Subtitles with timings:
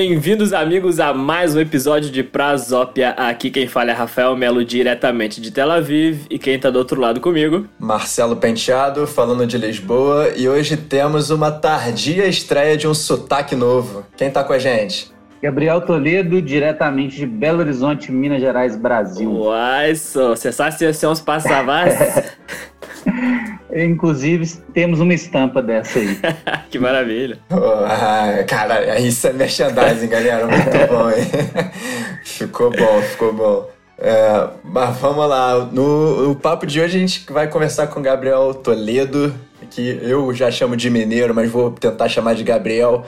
[0.00, 3.10] Bem-vindos, amigos, a mais um episódio de Prazópia.
[3.10, 6.24] Aqui quem fala é Rafael Melo, diretamente de Tel Aviv.
[6.30, 7.66] E quem tá do outro lado comigo?
[7.80, 10.28] Marcelo Penteado, falando de Lisboa.
[10.36, 14.06] E hoje temos uma tardia estreia de um sotaque novo.
[14.16, 15.10] Quem tá com a gente?
[15.42, 19.28] Gabriel Toledo, diretamente de Belo Horizonte, Minas Gerais, Brasil.
[19.28, 20.36] Uai, só.
[20.36, 21.50] Você sabe se são os passos
[23.74, 26.18] Inclusive, temos uma estampa dessa aí.
[26.70, 27.38] que maravilha.
[27.50, 30.46] Oh, cara, isso é merchandising, galera.
[30.46, 31.70] Muito bom, hein?
[32.24, 33.70] ficou bom, ficou bom.
[33.98, 35.68] É, mas vamos lá.
[35.72, 39.34] No, no papo de hoje a gente vai conversar com Gabriel Toledo,
[39.70, 43.04] que eu já chamo de mineiro, mas vou tentar chamar de Gabriel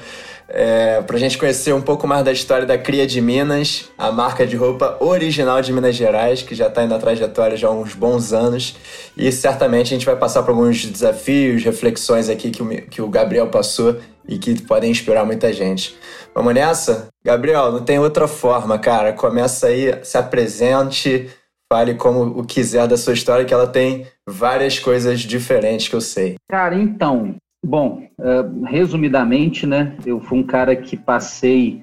[0.53, 4.11] é, para a gente conhecer um pouco mais da história da Cria de Minas, a
[4.11, 7.71] marca de roupa original de Minas Gerais, que já está indo na trajetória já há
[7.71, 8.77] uns bons anos.
[9.17, 13.09] E certamente a gente vai passar por alguns desafios, reflexões aqui que o, que o
[13.09, 13.97] Gabriel passou
[14.29, 15.97] e que podem inspirar muita gente.
[16.35, 17.09] Vamos nessa?
[17.25, 19.13] Gabriel, não tem outra forma, cara.
[19.13, 21.31] Começa aí, se apresente,
[21.73, 26.01] fale como o quiser da sua história, que ela tem várias coisas diferentes que eu
[26.01, 26.35] sei.
[26.49, 31.83] Cara, então, Bom, uh, resumidamente, né, eu fui um cara que passei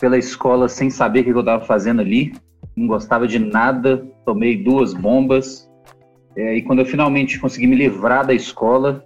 [0.00, 2.34] pela escola sem saber o que eu estava fazendo ali,
[2.76, 5.70] não gostava de nada, tomei duas bombas,
[6.36, 9.04] é, e quando eu finalmente consegui me livrar da escola,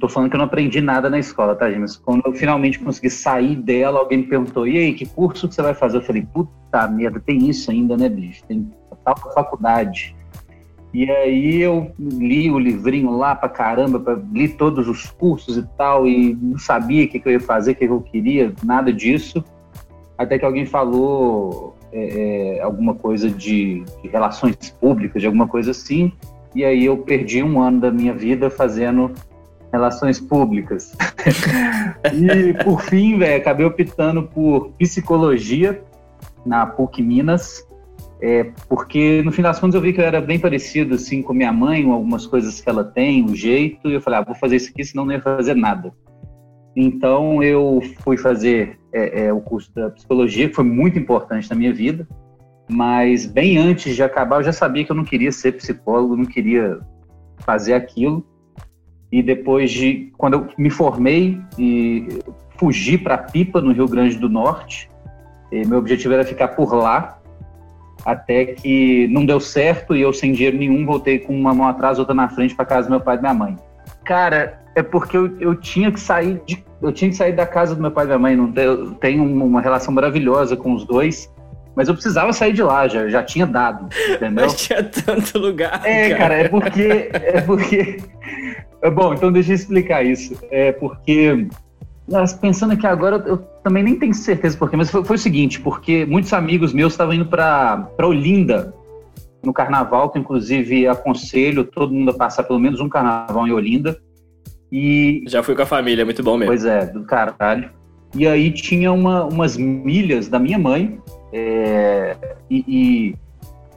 [0.00, 1.80] não falando que eu não aprendi nada na escola, tá, gente?
[1.80, 5.54] Mas quando eu finalmente consegui sair dela, alguém me perguntou: e aí, que curso que
[5.54, 5.98] você vai fazer?
[5.98, 8.44] Eu falei: puta merda, tem isso ainda, né, bicho?
[8.46, 8.70] Tem
[9.04, 10.14] tal faculdade.
[10.92, 15.62] E aí eu li o livrinho lá pra caramba, pra, li todos os cursos e
[15.76, 18.54] tal, e não sabia o que, que eu ia fazer, o que, que eu queria,
[18.64, 19.44] nada disso.
[20.16, 25.70] Até que alguém falou é, é, alguma coisa de, de, relações públicas, de alguma coisa
[25.70, 26.12] assim,
[26.54, 29.12] e aí eu perdi um ano da minha vida fazendo
[29.70, 30.96] relações públicas.
[32.12, 35.82] e por fim, velho, acabei optando por psicologia
[36.44, 37.67] na PUC Minas,
[38.20, 41.32] é, porque no fim das contas eu vi que eu era bem parecido assim com
[41.32, 44.56] minha mãe, algumas coisas que ela tem, o jeito, e eu falei, ah, vou fazer
[44.56, 45.92] isso aqui, senão não ia fazer nada.
[46.74, 51.54] Então eu fui fazer é, é, o curso da psicologia, que foi muito importante na
[51.54, 52.08] minha vida,
[52.68, 56.26] mas bem antes de acabar eu já sabia que eu não queria ser psicólogo, não
[56.26, 56.80] queria
[57.38, 58.26] fazer aquilo.
[59.10, 62.20] E depois de, quando eu me formei e
[62.58, 64.90] fugi para Pipa, no Rio Grande do Norte,
[65.50, 67.18] meu objetivo era ficar por lá,
[68.08, 71.98] até que não deu certo e eu sem dinheiro nenhum voltei com uma mão atrás,
[71.98, 73.56] outra na frente para casa do meu pai e da minha mãe.
[74.02, 77.74] Cara, é porque eu, eu tinha que sair de, eu tinha que sair da casa
[77.74, 80.86] do meu pai e da minha mãe, não eu tenho uma relação maravilhosa com os
[80.86, 81.30] dois,
[81.76, 84.30] mas eu precisava sair de lá, já, já tinha dado, entendeu?
[84.48, 85.80] Mas tinha tanto lugar.
[85.84, 87.98] É, cara, cara é porque é porque
[88.94, 90.38] Bom, então deixa eu explicar isso.
[90.50, 91.48] É porque
[92.40, 96.06] pensando aqui agora, eu também nem tenho certeza porque, mas foi, foi o seguinte, porque
[96.06, 98.74] muitos amigos meus estavam indo para Olinda
[99.42, 103.98] no carnaval, que inclusive aconselho todo mundo a passar pelo menos um carnaval em Olinda.
[104.70, 106.50] E já fui com a família, muito bom mesmo.
[106.50, 107.70] Pois é, do caralho.
[108.14, 110.98] E aí tinha uma, umas milhas da minha mãe
[111.32, 112.16] é,
[112.50, 112.64] e,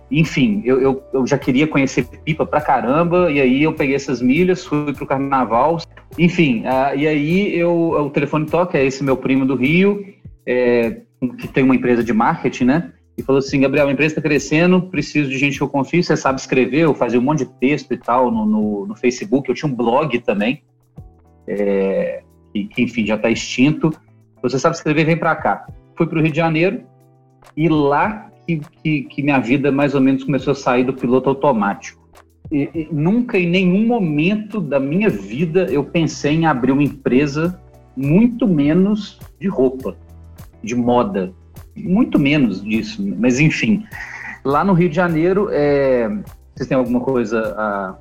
[0.09, 3.96] e enfim, eu, eu, eu, já queria conhecer Pipa pra caramba, e aí eu peguei
[3.96, 5.78] essas milhas, fui pro carnaval,
[6.17, 10.05] enfim, uh, e aí eu, o telefone toca, é esse meu primo do Rio,
[10.45, 11.01] é,
[11.38, 12.94] que tem uma empresa de marketing, né?
[13.17, 16.17] E falou assim, Gabriel, a empresa está crescendo, preciso de gente que eu confio, você
[16.17, 19.55] sabe escrever, eu fazia um monte de texto e tal no, no, no Facebook, eu
[19.55, 20.63] tinha um blog também,
[21.47, 22.23] é,
[22.53, 23.91] que, que, enfim, já está extinto.
[24.41, 25.67] Você sabe escrever, vem para cá.
[25.95, 26.83] Fui para o Rio de Janeiro
[27.55, 31.29] e lá que, que, que, minha vida mais ou menos começou a sair do piloto
[31.29, 32.00] automático.
[32.51, 37.57] E, e, nunca, em nenhum momento da minha vida, eu pensei em abrir uma empresa,
[37.95, 39.95] muito menos de roupa,
[40.61, 41.31] de moda.
[41.75, 43.85] Muito menos disso, mas enfim.
[44.44, 46.09] Lá no Rio de Janeiro, é...
[46.53, 47.95] vocês têm alguma coisa a,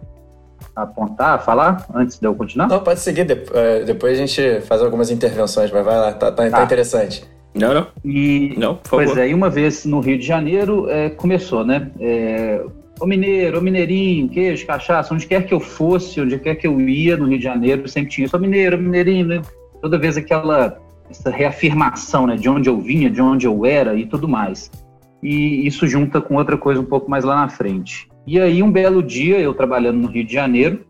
[0.75, 2.67] a apontar, a falar, antes de eu continuar?
[2.67, 6.45] Não, pode seguir, é, depois a gente faz algumas intervenções, mas vai lá, tá, tá,
[6.45, 6.65] tá, tá.
[6.65, 7.25] interessante.
[7.55, 7.87] Não, não.
[8.05, 9.05] E, não, por favor.
[9.07, 11.91] Pois é, e uma vez no Rio de Janeiro é, começou, né?
[12.01, 12.65] É,
[13.01, 16.81] o mineiro, o mineirinho, queijo, cachaça, onde quer que eu fosse, onde quer que eu
[16.81, 19.43] ia no Rio de Janeiro, sempre tinha isso, o mineiro, o mineirinho, né?
[19.81, 24.07] toda vez aquela essa reafirmação, né, de onde eu vinha, de onde eu era e
[24.07, 24.71] tudo mais.
[25.21, 28.09] E isso junta com outra coisa um pouco mais lá na frente.
[28.25, 30.87] E aí, um belo dia, eu trabalhando no Rio de Janeiro,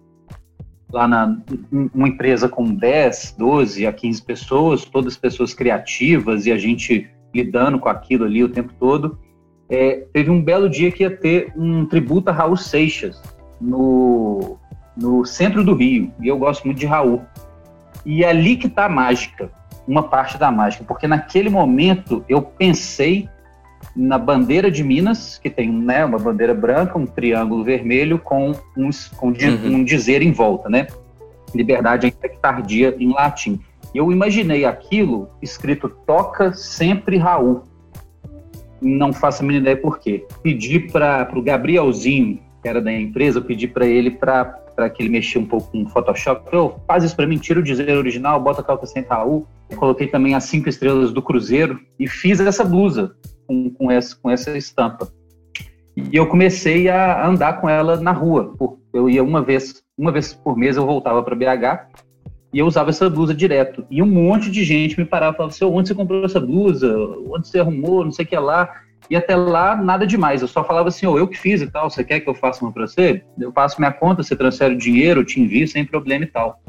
[0.92, 1.38] lá na
[1.72, 7.78] uma empresa com 10, 12 a 15 pessoas, todas pessoas criativas e a gente lidando
[7.78, 9.18] com aquilo ali o tempo todo.
[9.70, 13.22] É, teve um belo dia que ia ter um tributo a Raul Seixas
[13.60, 14.58] no,
[14.96, 17.22] no centro do Rio, e eu gosto muito de Raul.
[18.04, 19.50] E é ali que está a mágica.
[19.86, 23.28] uma parte da mágica, porque naquele momento eu pensei
[23.94, 28.90] na bandeira de Minas, que tem né, uma bandeira branca, um triângulo vermelho com, um,
[29.16, 29.74] com uhum.
[29.74, 30.86] um dizer em volta, né?
[31.54, 33.60] Liberdade ainda que tardia em latim.
[33.94, 37.64] Eu imaginei aquilo escrito toca sempre Raul.
[38.80, 40.24] Não faço a mínima ideia por quê.
[40.42, 45.10] Pedi para o Gabrielzinho, que era da empresa, eu pedi para ele para que ele
[45.10, 46.48] mexia um pouco com Photoshop.
[46.52, 49.46] Eu, faz isso para mim, tira o dizer original, bota calça sem Raul.
[49.68, 53.14] Eu coloquei também as cinco estrelas do Cruzeiro e fiz essa blusa
[53.46, 55.08] com, com, essa, com essa estampa.
[55.96, 58.54] E eu comecei a andar com ela na rua.
[58.92, 62.00] Eu ia uma vez, uma vez por mês eu voltava para BH
[62.52, 63.84] e eu usava essa blusa direto.
[63.90, 66.96] E um monte de gente me parava e falava assim, onde você comprou essa blusa?
[67.28, 68.04] Onde você arrumou?
[68.04, 68.68] Não sei o que lá.
[69.08, 70.42] E até lá, nada demais.
[70.42, 72.64] Eu só falava assim, oh, eu que fiz e tal, você quer que eu faça
[72.64, 73.22] uma para você?
[73.38, 76.60] Eu passo minha conta, você transfere o dinheiro, eu te envio sem problema e tal.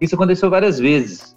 [0.00, 1.36] Isso aconteceu várias vezes.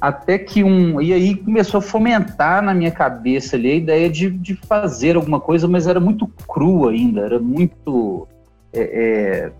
[0.00, 1.00] Até que um.
[1.00, 5.38] E aí começou a fomentar na minha cabeça ali a ideia de, de fazer alguma
[5.38, 8.26] coisa, mas era muito cru ainda, era muito.
[8.72, 9.52] É, é...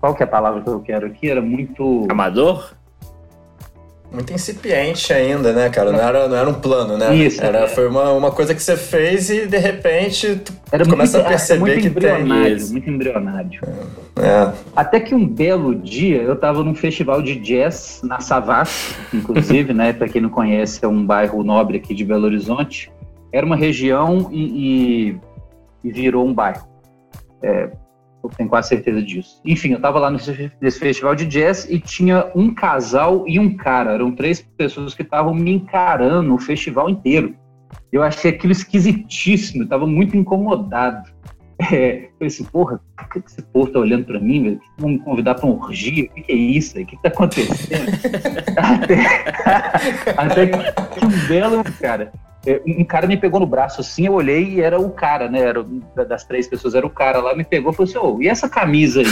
[0.00, 1.30] Qual que é a palavra que eu quero aqui?
[1.30, 2.06] Era muito.
[2.08, 2.72] Amador?
[4.10, 5.92] Muito incipiente ainda, né, cara?
[5.92, 7.14] Não era, não era um plano, né?
[7.14, 7.44] Isso.
[7.44, 7.68] Era, é.
[7.68, 11.30] Foi uma, uma coisa que você fez e de repente tu era começa muito, a
[11.30, 12.24] perceber muito que tem.
[12.70, 13.60] Muito embrionário.
[14.16, 14.50] É.
[14.74, 19.92] Até que um belo dia eu estava num festival de jazz na Savassi, inclusive, né?
[19.92, 22.90] Para quem não conhece, é um bairro nobre aqui de Belo Horizonte.
[23.30, 25.20] Era uma região e, e,
[25.84, 26.66] e virou um bairro.
[27.42, 27.68] É,
[28.22, 29.40] eu tenho quase certeza disso.
[29.44, 33.92] Enfim, eu estava lá nesse, festival de jazz e tinha um casal e um cara.
[33.92, 37.34] Eram três pessoas que estavam me encarando o festival inteiro.
[37.92, 41.10] Eu achei aquilo esquisitíssimo, estava muito incomodado.
[41.72, 44.60] É, eu assim, porra, por que esse povo tá olhando para mim, velho?
[44.78, 46.04] Vão me convidar para um orgia?
[46.04, 46.78] O que, que, é isso?
[46.78, 47.90] O que, que tá acontecendo?
[48.56, 52.12] até, até que um belo, cara,
[52.66, 55.40] um cara me pegou no braço assim, eu olhei e era o cara, né?
[55.40, 55.64] Era,
[56.06, 58.48] das três pessoas era o cara lá, me pegou e falou assim: oh, e essa
[58.48, 59.06] camisa aí?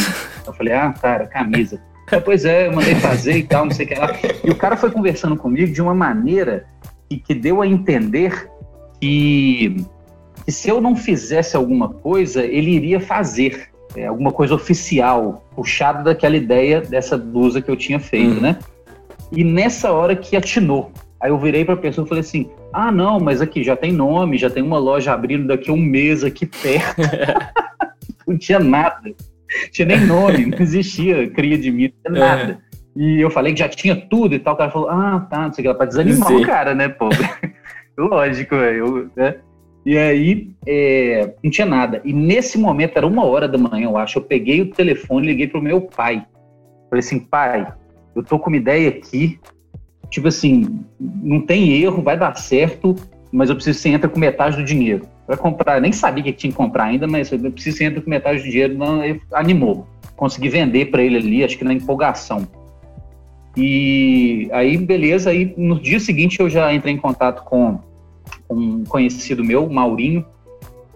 [0.47, 1.81] Eu falei: ah, cara, camisa.
[2.25, 4.13] Pois é, eu mandei fazer e tal, não sei o que lá.
[4.45, 6.67] E o cara foi conversando comigo de uma maneira
[7.09, 8.49] que, que deu a entender
[9.01, 9.85] que,
[10.45, 13.71] que, se eu não fizesse alguma coisa, ele iria fazer.
[13.97, 18.41] É, alguma coisa oficial, puxado daquela ideia dessa blusa que eu tinha feito, uhum.
[18.41, 18.59] né?
[19.33, 20.93] E nessa hora que atinou,
[21.27, 23.91] Aí eu virei para a pessoa e falei assim: ah, não, mas aqui já tem
[23.91, 27.03] nome, já tem uma loja abrindo daqui a um mês aqui perto.
[28.25, 29.15] não tinha nada, não
[29.73, 32.29] tinha nem nome, não existia cria de mito, não tinha é.
[32.29, 32.53] nada.
[32.53, 33.03] É.
[33.03, 34.55] E eu falei que já tinha tudo e tal.
[34.55, 36.37] O cara falou: ah, tá, não sei o que, para desanimar Sim.
[36.37, 37.09] o cara, né, pô?
[37.99, 39.35] Lógico, eu, né?
[39.85, 42.01] E aí, é, não tinha nada.
[42.05, 45.31] E nesse momento, era uma hora da manhã, eu acho, eu peguei o telefone e
[45.31, 46.25] liguei pro meu pai.
[46.89, 47.67] Falei assim, pai,
[48.15, 49.41] eu tô com uma ideia aqui,
[50.17, 52.97] tipo assim, não tem erro, vai dar certo,
[53.31, 55.07] mas eu preciso que você entre com metade do dinheiro.
[55.27, 58.01] Para comprar, nem sabia que tinha que comprar ainda, mas eu preciso que você entre
[58.01, 58.79] com metade do dinheiro.
[58.79, 59.87] Não, ele animou.
[60.17, 62.49] Consegui vender para ele ali, acho que na empolgação.
[63.55, 67.79] E aí, beleza, aí no dia seguinte eu já entrei em contato com
[68.49, 70.25] um conhecido meu, Maurinho,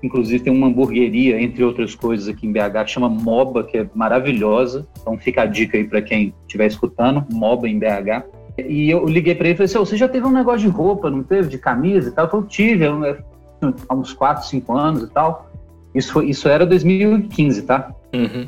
[0.03, 3.87] inclusive tem uma hamburgueria, entre outras coisas, aqui em BH, que chama Moba, que é
[3.95, 4.89] maravilhosa.
[4.99, 8.40] Então fica a dica aí para quem estiver escutando, Moba em BH.
[8.69, 10.69] E eu liguei para ele e falei assim: oh, você já teve um negócio de
[10.69, 11.49] roupa, não teve?
[11.49, 12.27] De camisa e tal?
[12.27, 15.51] Eu falei, tive, há uns 4, 5 anos e tal.
[15.95, 17.93] Isso, foi, isso era 2015, tá?
[18.15, 18.47] Uhum.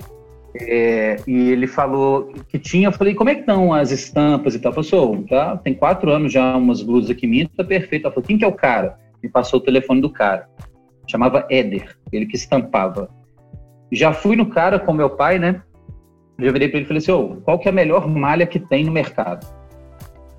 [0.54, 4.58] É, e ele falou que tinha, eu falei, como é que estão as estampas e
[4.58, 4.72] tal?
[4.72, 8.06] Passou, tá, tem quatro anos já umas blusas aqui minhas, tá perfeito.
[8.06, 8.98] Ela falou, quem que é o cara?
[9.22, 10.48] Me passou o telefone do cara.
[11.10, 13.08] Chamava Éder, ele que estampava.
[13.90, 15.62] Já fui no cara com meu pai, né?
[16.38, 18.58] Já virei para ele e falei assim, oh, qual que é a melhor malha que
[18.58, 19.46] tem no mercado?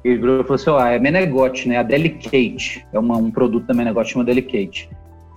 [0.03, 1.77] Ele virou e falou assim: ah, é Menegote, né?
[1.77, 2.85] A Delicate.
[2.91, 4.89] É uma, um produto da Menegote chama Delicate.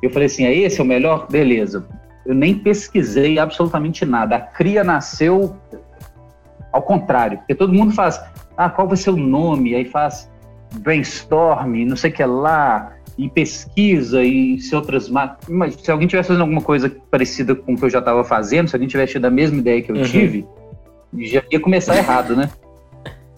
[0.03, 1.27] Eu falei assim: é esse é o melhor?
[1.31, 1.87] Beleza.
[2.25, 4.37] Eu nem pesquisei absolutamente nada.
[4.37, 5.57] A cria nasceu
[6.73, 8.21] ao contrário, porque todo mundo faz:
[8.57, 9.75] ah, qual vai ser o nome?
[9.75, 10.31] Aí faz
[10.81, 15.09] brainstorm, não sei o que lá, e pesquisa, e se outras.
[15.09, 18.69] Mas se alguém tivesse fazendo alguma coisa parecida com o que eu já estava fazendo,
[18.69, 20.03] se alguém tivesse tido a mesma ideia que eu uhum.
[20.03, 20.47] tive,
[21.19, 22.51] já ia começar errado, né?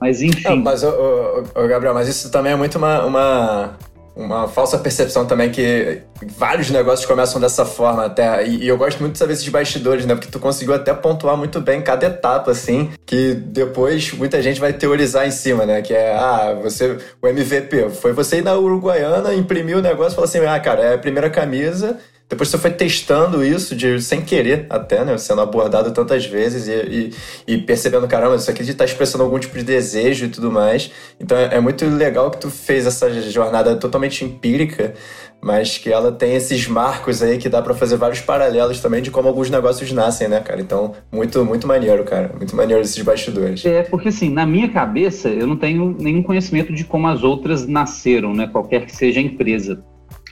[0.00, 0.48] Mas enfim.
[0.48, 3.78] Não, mas, o, Gabriel, mas isso também é muito uma, uma,
[4.14, 6.02] uma falsa percepção também que
[6.36, 8.46] vários negócios começam dessa forma até.
[8.46, 10.14] E, e, eu gosto muito de saber esses bastidores, né?
[10.14, 14.72] Porque tu conseguiu até pontuar muito bem cada etapa, assim, que depois muita gente vai
[14.72, 15.82] teorizar em cima, né?
[15.82, 20.14] Que é, ah, você, o MVP, foi você ir na Uruguaiana, imprimir o negócio e
[20.14, 21.98] falar assim, ah, cara, é a primeira camisa
[22.28, 25.16] depois você foi testando isso de sem querer até, né?
[25.16, 27.12] Sendo abordado tantas vezes e,
[27.46, 30.90] e, e percebendo, caramba, isso aqui está expressando algum tipo de desejo e tudo mais.
[31.18, 34.92] Então é, é muito legal que tu fez essa jornada totalmente empírica,
[35.40, 39.10] mas que ela tem esses marcos aí que dá para fazer vários paralelos também de
[39.10, 40.60] como alguns negócios nascem, né, cara?
[40.60, 42.34] Então, muito, muito maneiro, cara.
[42.36, 43.64] Muito maneiro esses bastidores.
[43.64, 47.66] É, porque assim, na minha cabeça, eu não tenho nenhum conhecimento de como as outras
[47.66, 48.46] nasceram, né?
[48.46, 49.82] Qualquer que seja a empresa.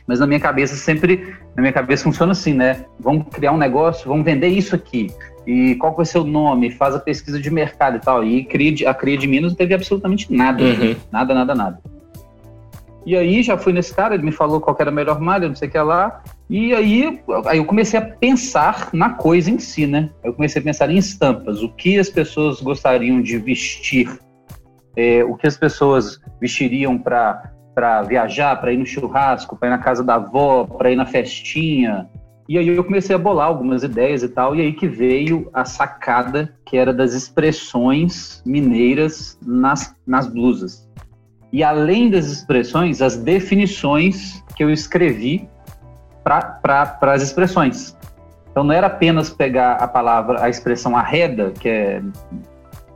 [0.07, 2.85] Mas na minha cabeça sempre, na minha cabeça funciona assim, né?
[3.01, 5.09] Vamos criar um negócio, vamos vender isso aqui.
[5.47, 6.71] E qual vai ser o nome?
[6.71, 8.25] Faz a pesquisa de mercado e tal.
[8.25, 8.49] E
[8.87, 10.63] a Cria de Minas não teve absolutamente nada.
[10.63, 10.97] Uhum.
[11.11, 11.81] Nada, nada, nada.
[13.07, 15.55] E aí já fui nesse cara, ele me falou qual era a melhor malha, não
[15.55, 16.21] sei o que lá.
[16.51, 20.11] E aí, aí eu comecei a pensar na coisa em si, né?
[20.25, 24.11] Eu comecei a pensar em estampas, o que as pessoas gostariam de vestir,
[24.97, 29.71] é, o que as pessoas vestiriam para para viajar, para ir no churrasco, para ir
[29.73, 32.09] na casa da avó, para ir na festinha.
[32.49, 35.66] E aí eu comecei a bolar algumas ideias e tal, e aí que veio a
[35.66, 40.88] sacada que era das expressões mineiras nas, nas blusas.
[41.52, 45.47] E além das expressões, as definições que eu escrevi
[46.25, 47.95] para as expressões.
[48.50, 52.02] Então não era apenas pegar a palavra, a expressão arreda, que é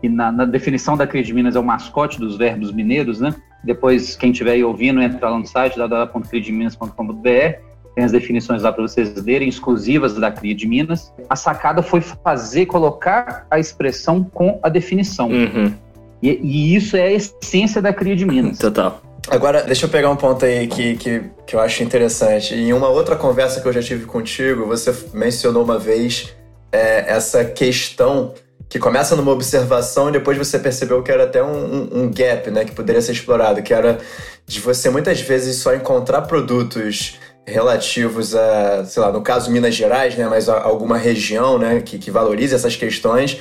[0.00, 3.34] que na, na definição da Cria de Minas é o mascote dos verbos mineiros, né?
[3.62, 8.82] Depois, quem estiver aí ouvindo, entra lá no site www.criademinas.com.br, tem as definições lá para
[8.82, 11.12] vocês lerem, exclusivas da Cria de Minas.
[11.28, 15.28] A sacada foi fazer, colocar a expressão com a definição.
[15.28, 15.74] Uhum.
[16.22, 18.58] E, e, isso é a essência da Cria de Minas.
[18.60, 19.02] Total.
[19.28, 22.54] Agora, deixa eu pegar um ponto aí que, que, que eu acho interessante.
[22.54, 26.34] Em uma outra conversa que eu já tive contigo, você mencionou uma vez
[26.72, 28.32] é, essa questão
[28.70, 32.48] que começa numa observação e depois você percebeu que era até um, um, um, gap,
[32.52, 33.98] né, que poderia ser explorado, que era
[34.46, 40.14] de você muitas vezes só encontrar produtos relativos a, sei lá, no caso Minas Gerais,
[40.14, 43.40] né, mas alguma região, né, que, que valorize essas questões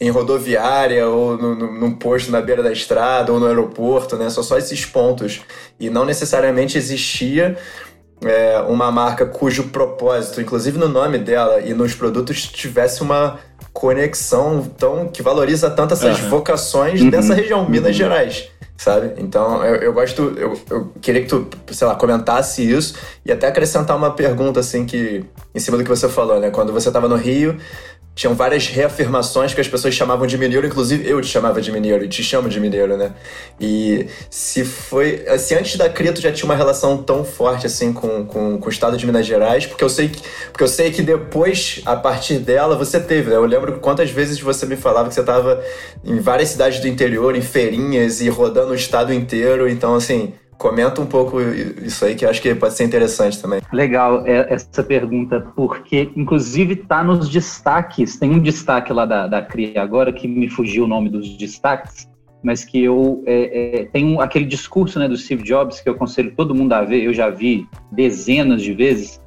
[0.00, 4.30] em rodoviária ou no, no, num posto na beira da estrada ou no aeroporto, né,
[4.30, 5.42] só só esses pontos.
[5.78, 7.58] E não necessariamente existia
[8.24, 13.38] é, uma marca cujo propósito, inclusive no nome dela e nos produtos, tivesse uma
[13.72, 16.28] conexão tão que valoriza tanto essas uhum.
[16.28, 17.10] vocações uhum.
[17.10, 17.92] dessa região, Minas uhum.
[17.94, 19.14] Gerais, sabe?
[19.16, 23.46] Então eu, eu gosto, eu, eu, queria que tu, sei lá, comentasse isso e até
[23.46, 25.24] acrescentar uma pergunta assim que
[25.54, 26.50] em cima do que você falou, né?
[26.50, 27.56] Quando você estava no Rio,
[28.14, 32.04] tinham várias reafirmações que as pessoas chamavam de mineiro, inclusive eu te chamava de mineiro
[32.04, 33.12] e te chamo de mineiro, né?
[33.58, 35.24] E se foi.
[35.38, 38.70] Se antes da Crito já tinha uma relação tão forte assim com, com, com, o
[38.70, 42.38] estado de Minas Gerais, porque eu sei que, porque eu sei que depois, a partir
[42.38, 43.36] dela, você teve, né?
[43.36, 45.62] Eu lembro quantas vezes você me falava que você estava
[46.04, 50.34] em várias cidades do interior, em feirinhas e rodando o estado inteiro, então assim.
[50.62, 53.60] Comenta um pouco isso aí, que eu acho que pode ser interessante também.
[53.72, 59.42] Legal é, essa pergunta, porque inclusive está nos destaques, tem um destaque lá da, da
[59.42, 62.08] CRIA agora, que me fugiu o nome dos destaques,
[62.44, 66.32] mas que eu é, é, um, aquele discurso né, do Steve Jobs que eu aconselho
[66.36, 69.20] todo mundo a ver, eu já vi dezenas de vezes,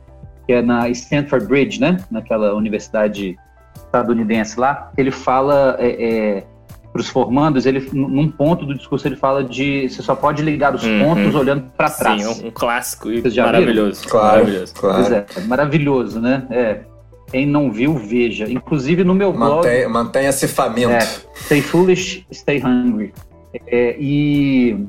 [0.47, 3.35] que é na Stanford Bridge, né, naquela universidade
[3.75, 6.43] estadunidense lá, ele fala é, é
[6.95, 10.73] para os formandos, ele num ponto do discurso ele fala de você só pode ligar
[10.73, 11.03] os uhum.
[11.03, 12.23] pontos olhando para trás.
[12.23, 14.07] Sim, um, clássico e maravilhoso.
[14.07, 14.73] Claro, maravilhoso.
[14.75, 15.03] Claro.
[15.03, 16.47] Pois é, maravilhoso, né?
[16.49, 16.79] É.
[17.29, 18.49] Quem não viu, veja.
[18.49, 19.57] Inclusive no meu blog.
[19.57, 20.91] Mantenha, mantenha-se faminto.
[20.91, 20.99] É,
[21.35, 23.13] stay foolish, stay hungry.
[23.67, 24.87] É, e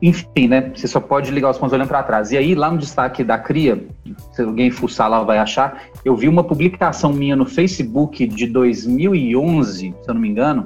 [0.00, 0.70] enfim, né?
[0.72, 2.30] Você só pode ligar os pontos olhando para trás.
[2.30, 3.82] E aí, lá no destaque da CRIA,
[4.30, 9.78] se alguém fuçar lá vai achar, eu vi uma publicação minha no Facebook de 2011,
[10.00, 10.62] se eu não me engano,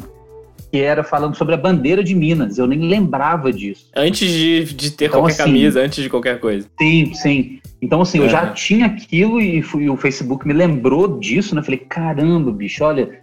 [0.75, 2.59] que era falando sobre a bandeira de Minas.
[2.59, 3.87] Eu nem lembrava disso.
[3.95, 6.69] Antes de, de ter então, qualquer assim, camisa, antes de qualquer coisa.
[6.76, 7.61] Sim, sim.
[7.81, 11.62] Então, assim, eu já tinha aquilo e, fui, o Facebook me lembrou disso, né?
[11.62, 13.21] Falei, caramba, bicho, olha,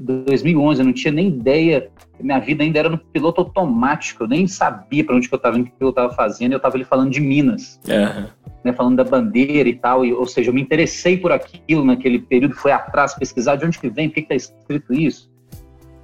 [0.00, 1.90] 2011, eh, eu não tinha nem ideia,
[2.20, 5.58] minha vida ainda era no piloto automático, eu nem sabia para onde que eu estava
[5.58, 7.80] o que eu estava fazendo, eu estava ali falando de Minas.
[7.88, 8.28] Uhum.
[8.62, 12.20] Né, falando da bandeira e tal, e, ou seja, eu me interessei por aquilo naquele
[12.20, 15.31] período, foi atrás pesquisar de onde que vem, por que está escrito isso.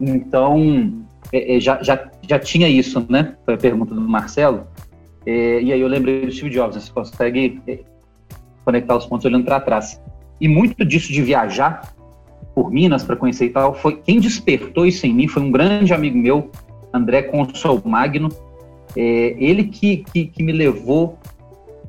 [0.01, 3.37] Então, é, é, já, já, já tinha isso, né?
[3.45, 4.67] Foi a pergunta do Marcelo.
[5.27, 6.81] É, e aí eu lembrei do Steve Jobs, né?
[6.81, 7.81] você consegue é,
[8.65, 10.01] conectar os pontos olhando para trás.
[10.41, 11.95] E muito disso de viajar
[12.55, 15.93] por Minas para conhecer e tal, foi quem despertou isso em mim foi um grande
[15.93, 16.51] amigo meu,
[16.93, 18.29] André Consol Magno.
[18.97, 21.19] É, ele que, que, que me levou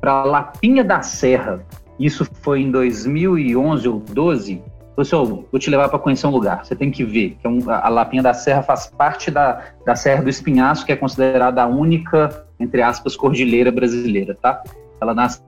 [0.00, 1.64] para Lapinha da Serra.
[1.98, 4.62] Isso foi em 2011 ou 12
[4.96, 7.36] Falou vou te levar para conhecer um lugar, você tem que ver.
[7.40, 10.92] Que é um, a Lapinha da Serra faz parte da, da Serra do Espinhaço, que
[10.92, 14.62] é considerada a única, entre aspas, cordilheira brasileira, tá?
[15.00, 15.40] Ela nasce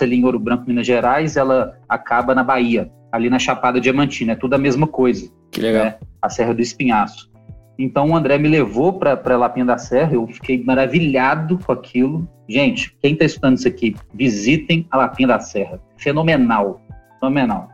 [0.00, 4.32] ali em Ouro Branco, Minas Gerais, ela acaba na Bahia, ali na Chapada Diamantina.
[4.32, 5.30] É tudo a mesma coisa.
[5.50, 5.84] Que legal.
[5.84, 5.94] Né?
[6.20, 7.30] A Serra do Espinhaço.
[7.78, 12.28] Então o André me levou para Lapinha da Serra, eu fiquei maravilhado com aquilo.
[12.46, 15.80] Gente, quem está estudando isso aqui, visitem a Lapinha da Serra.
[15.96, 16.78] Fenomenal,
[17.18, 17.69] fenomenal.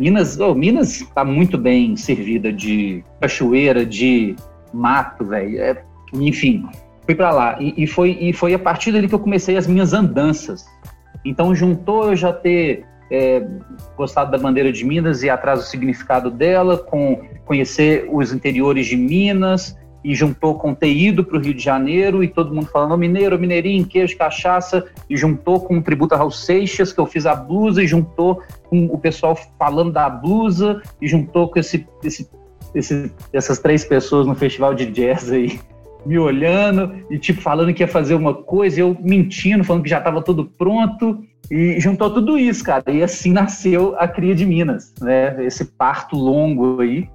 [0.00, 4.34] Minas, oh, Minas está muito bem servida de cachoeira, de
[4.72, 5.60] mato, velho.
[5.60, 6.66] É, enfim,
[7.04, 9.66] fui para lá e, e, foi, e foi a partir dali que eu comecei as
[9.66, 10.64] minhas andanças.
[11.22, 13.46] Então juntou eu já ter é,
[13.94, 18.96] gostado da bandeira de Minas e atrás do significado dela, com conhecer os interiores de
[18.96, 23.38] Minas e juntou com ido para o Rio de Janeiro e todo mundo falando mineiro,
[23.38, 27.34] mineirinho, queijo, cachaça e juntou com o tributo a Raul Seixas, que eu fiz a
[27.34, 32.28] blusa e juntou com o pessoal falando da blusa e juntou com esse, esse,
[32.74, 35.60] esse essas três pessoas no festival de jazz aí
[36.04, 39.98] me olhando e tipo falando que ia fazer uma coisa, eu mentindo, falando que já
[39.98, 42.84] estava tudo pronto e juntou tudo isso, cara.
[42.90, 45.44] E assim nasceu a Cria de Minas, né?
[45.44, 47.08] Esse parto longo aí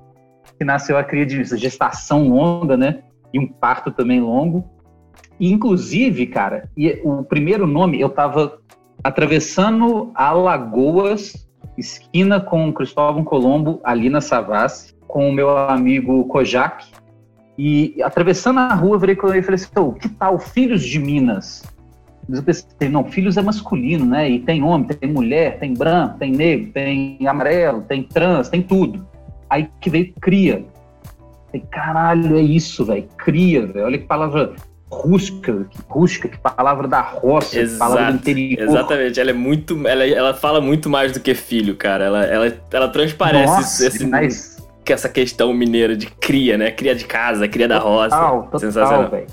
[0.57, 3.03] que nasceu a Cria de gestação longa, né?
[3.33, 4.63] E um parto também longo.
[5.39, 8.59] E, inclusive, cara, e o primeiro nome eu estava
[9.03, 11.47] atravessando Alagoas,
[11.77, 16.85] esquina com Cristóvão Colombo, ali na Savassi, com o meu amigo Kojak,
[17.57, 21.63] e atravessando a rua, eu virei e falei assim: oh, que tal Filhos de Minas?
[22.27, 24.27] Eu pensei, não, filhos é masculino, né?
[24.27, 29.07] E tem homem, tem mulher, tem branco, tem negro, tem amarelo, tem trans, tem tudo.
[29.49, 30.65] Aí que veio cria.
[31.47, 33.07] Falei, caralho, é isso, velho.
[33.17, 33.85] Cria, velho.
[33.85, 34.53] Olha que palavra
[34.91, 38.69] rústica, que rústica, que palavra da roça, Exato, palavra do interior.
[38.69, 39.87] Exatamente, ela é muito.
[39.87, 42.05] Ela, ela fala muito mais do que filho, cara.
[42.05, 46.71] Ela, ela, ela transparece Nossa, esse, mas que essa questão mineira de cria, né?
[46.71, 48.15] Cria de casa, cria da roça.
[48.15, 49.09] Total, total, Sensacional.
[49.09, 49.27] Véio.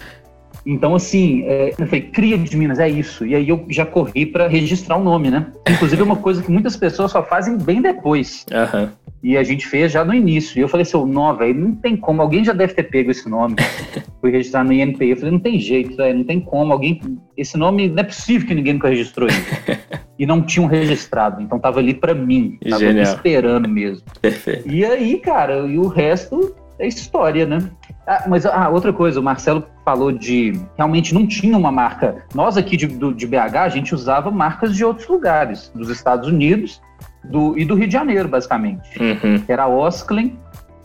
[0.65, 3.27] Então, assim, é, eu falei, cria de Minas, é isso.
[3.27, 5.47] E aí eu já corri para registrar o nome, né?
[5.69, 8.47] Inclusive, é uma coisa que muitas pessoas só fazem bem depois.
[8.51, 8.89] Uhum.
[9.23, 10.59] E a gente fez já no início.
[10.59, 12.21] E eu falei assim, oh, não, velho, não tem como.
[12.21, 13.55] Alguém já deve ter pego esse nome.
[14.21, 15.11] Fui registrar no INPI.
[15.11, 16.73] Eu falei, não tem jeito, véio, não tem como.
[16.73, 17.01] Alguém.
[17.37, 19.47] Esse nome não é possível que ninguém nunca registrou isso.
[20.19, 21.41] e não tinham registrado.
[21.41, 22.59] Então tava ali para mim.
[22.69, 23.05] Tava Genial.
[23.05, 24.05] esperando mesmo.
[24.21, 24.69] Perfeito.
[24.69, 27.71] E aí, cara, e o resto é história, né?
[28.07, 32.25] Ah, mas ah, outra coisa, o Marcelo falou de realmente não tinha uma marca.
[32.35, 36.29] Nós aqui de, do, de BH, a gente usava marcas de outros lugares, dos Estados
[36.29, 36.81] Unidos
[37.25, 38.99] do, e do Rio de Janeiro, basicamente.
[38.99, 39.39] Uhum.
[39.39, 40.37] Que era a Osklen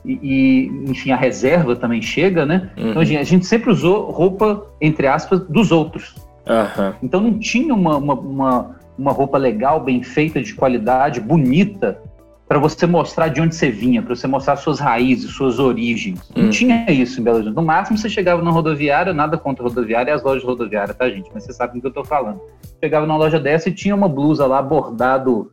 [0.06, 2.70] e, e, enfim, a reserva também chega, né?
[2.78, 2.90] Uhum.
[2.90, 6.16] Então a gente, a gente, sempre usou roupa, entre aspas, dos outros.
[6.48, 6.94] Uhum.
[7.04, 12.00] Então não tinha uma, uma, uma, uma roupa legal, bem feita, de qualidade, bonita,
[12.48, 16.22] para você mostrar de onde você vinha, para você mostrar suas raízes, suas origens.
[16.34, 16.50] Não uhum.
[16.50, 17.56] tinha isso em Belo Horizonte.
[17.56, 21.10] No máximo, você chegava na rodoviária, nada contra a rodoviária e as lojas rodoviárias, tá,
[21.10, 21.30] gente?
[21.34, 22.40] Mas você sabe do que eu tô falando.
[22.82, 25.52] Chegava numa loja dessa e tinha uma blusa lá bordado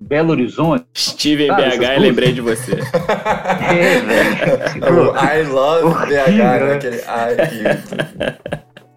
[0.00, 0.86] Belo Horizonte.
[0.94, 2.72] Estive em BH e lembrei de você.
[3.70, 5.14] é, velho.
[5.16, 6.74] I love BH, né?
[6.74, 7.36] aquele I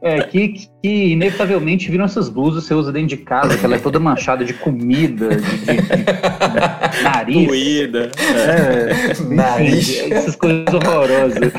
[0.02, 3.76] É, que, que inevitavelmente viram essas blusas que você usa dentro de casa, que ela
[3.76, 5.76] é toda manchada de comida, de, de, de
[7.04, 7.48] nariz.
[7.48, 8.10] Comida.
[8.18, 9.12] É.
[9.12, 10.12] É, nariz.
[10.12, 11.40] essas coisas horrorosas.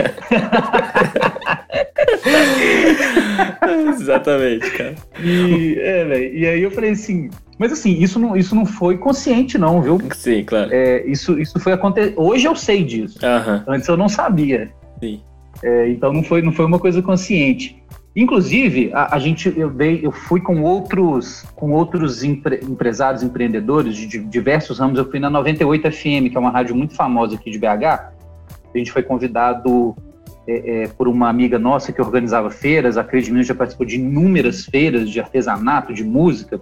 [4.00, 4.94] Exatamente, cara.
[5.22, 9.58] E, é, e aí eu falei assim, mas assim, isso não, isso não foi consciente,
[9.58, 9.98] não, viu?
[10.14, 10.70] Sim, claro.
[10.72, 12.14] É, isso, isso foi acontecer.
[12.16, 13.18] Hoje eu sei disso.
[13.22, 13.74] Uhum.
[13.74, 14.70] Antes eu não sabia.
[14.98, 15.20] Sim.
[15.62, 17.84] É, então não foi, não foi uma coisa consciente.
[18.16, 23.94] Inclusive, a, a, gente, eu, dei, eu fui com outros, com outros empre, empresários, empreendedores
[23.94, 24.98] de, de, diversos ramos.
[24.98, 27.84] Eu fui na 98 FM, que é uma rádio muito famosa aqui de BH.
[27.84, 29.94] A gente foi convidado
[30.48, 32.96] é, é, por uma amiga nossa que organizava feiras.
[32.96, 36.58] A Cris Minas já participou de inúmeras feiras de artesanato, de música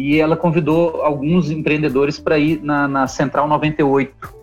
[0.00, 4.34] e ela convidou alguns empreendedores para ir na, na, Central 98.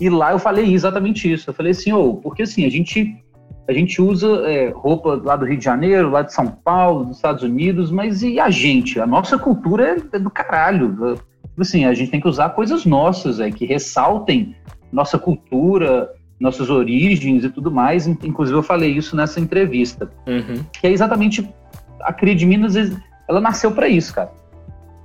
[0.00, 1.48] E lá eu falei exatamente isso.
[1.50, 3.16] Eu falei assim, oh, porque assim, a gente,
[3.68, 7.18] a gente usa é, roupa lá do Rio de Janeiro, lá de São Paulo, dos
[7.18, 8.98] Estados Unidos, mas e a gente?
[8.98, 11.16] A nossa cultura é, do caralho.
[11.48, 14.56] Tipo assim, a gente tem que usar coisas nossas, é, que ressaltem
[14.90, 18.08] nossa cultura, nossas origens e tudo mais.
[18.08, 20.10] Inclusive, eu falei isso nessa entrevista.
[20.26, 20.64] Uhum.
[20.72, 21.48] Que é exatamente
[22.00, 22.74] a Cria de Minas,
[23.28, 24.42] ela nasceu para isso, cara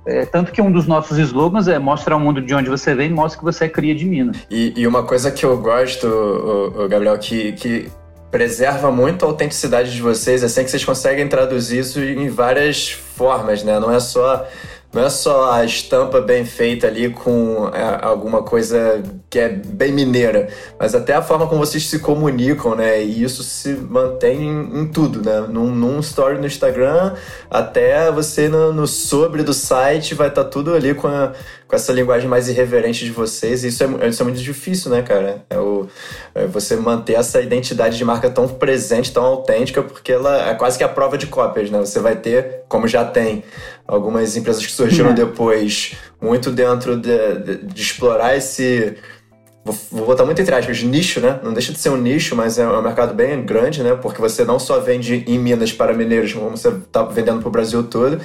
[0.06, 3.10] é, tanto que um dos nossos slogans é mostra ao mundo de onde você vem,
[3.10, 4.36] mostra que você é cria de Minas.
[4.50, 7.90] E, e uma coisa que eu gosto, o, o Gabriel, que, que
[8.30, 13.62] preserva muito a autenticidade de vocês, assim que vocês conseguem traduzir isso em várias formas,
[13.62, 13.78] né?
[13.78, 14.46] Não é só
[14.92, 19.92] não é só a estampa bem feita ali com é, alguma coisa que é bem
[19.92, 20.48] mineira,
[20.78, 23.00] mas até a forma como vocês se comunicam, né?
[23.00, 25.46] E isso se mantém em, em tudo, né?
[25.48, 27.14] Num, num, story no Instagram,
[27.48, 31.34] até você no, no sobre do site vai estar tá tudo ali com, a,
[31.68, 33.62] com essa linguagem mais irreverente de vocês.
[33.62, 35.44] E isso é, isso é muito difícil, né, cara?
[35.48, 35.86] É, o,
[36.34, 40.76] é você manter essa identidade de marca tão presente, tão autêntica, porque ela é quase
[40.76, 41.78] que a prova de cópias, né?
[41.78, 43.44] Você vai ter, como já tem,
[43.90, 45.14] algumas empresas que surgiram uhum.
[45.16, 48.96] depois, muito dentro de, de, de explorar esse
[49.64, 51.38] vou, vou botar muito entre aspas, nicho, né?
[51.42, 53.94] Não deixa de ser um nicho, mas é um mercado bem grande, né?
[53.94, 57.52] Porque você não só vende em Minas para mineiros, como você está vendendo para o
[57.52, 58.20] Brasil todo.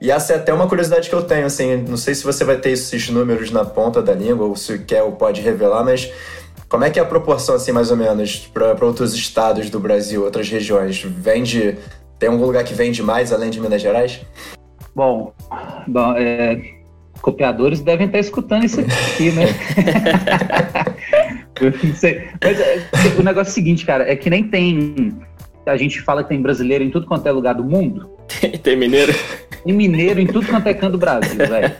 [0.00, 2.58] E essa é até uma curiosidade que eu tenho, assim, não sei se você vai
[2.58, 6.12] ter esses números na ponta da língua ou se quer ou pode revelar, mas
[6.68, 10.24] como é que é a proporção, assim, mais ou menos, para outros estados do Brasil,
[10.24, 11.02] outras regiões?
[11.02, 11.78] Vende.
[12.18, 14.20] Tem algum lugar que vende mais além de Minas Gerais?
[14.94, 15.32] Bom,
[15.86, 16.60] bom é,
[17.20, 19.46] copiadores devem estar escutando isso aqui, né?
[21.82, 22.28] não sei.
[22.42, 25.16] Mas é, o negócio é o seguinte, cara, é que nem tem.
[25.66, 28.10] A gente fala que tem brasileiro em tudo quanto é lugar do mundo.
[28.62, 29.14] tem mineiro?
[29.64, 31.72] E mineiro em tudo quanto é canto do Brasil, velho.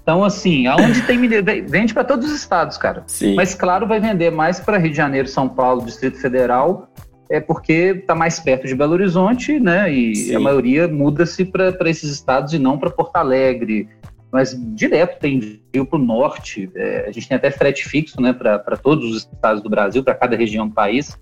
[0.00, 3.02] Então, assim, aonde tem mineiro, vende para todos os estados, cara.
[3.06, 3.34] Sim.
[3.34, 6.88] Mas, claro, vai vender mais para Rio de Janeiro, São Paulo, Distrito Federal,
[7.30, 9.90] é porque está mais perto de Belo Horizonte, né?
[9.90, 10.34] E Sim.
[10.34, 13.88] a maioria muda-se para esses estados e não para Porto Alegre,
[14.32, 16.68] mas direto tem envio para o norte.
[16.74, 20.14] É, a gente tem até frete fixo né, para todos os estados do Brasil, para
[20.14, 21.16] cada região do país.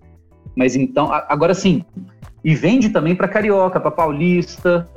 [0.56, 1.84] Mas então, agora sim,
[2.42, 4.88] e vende também para carioca, para paulista,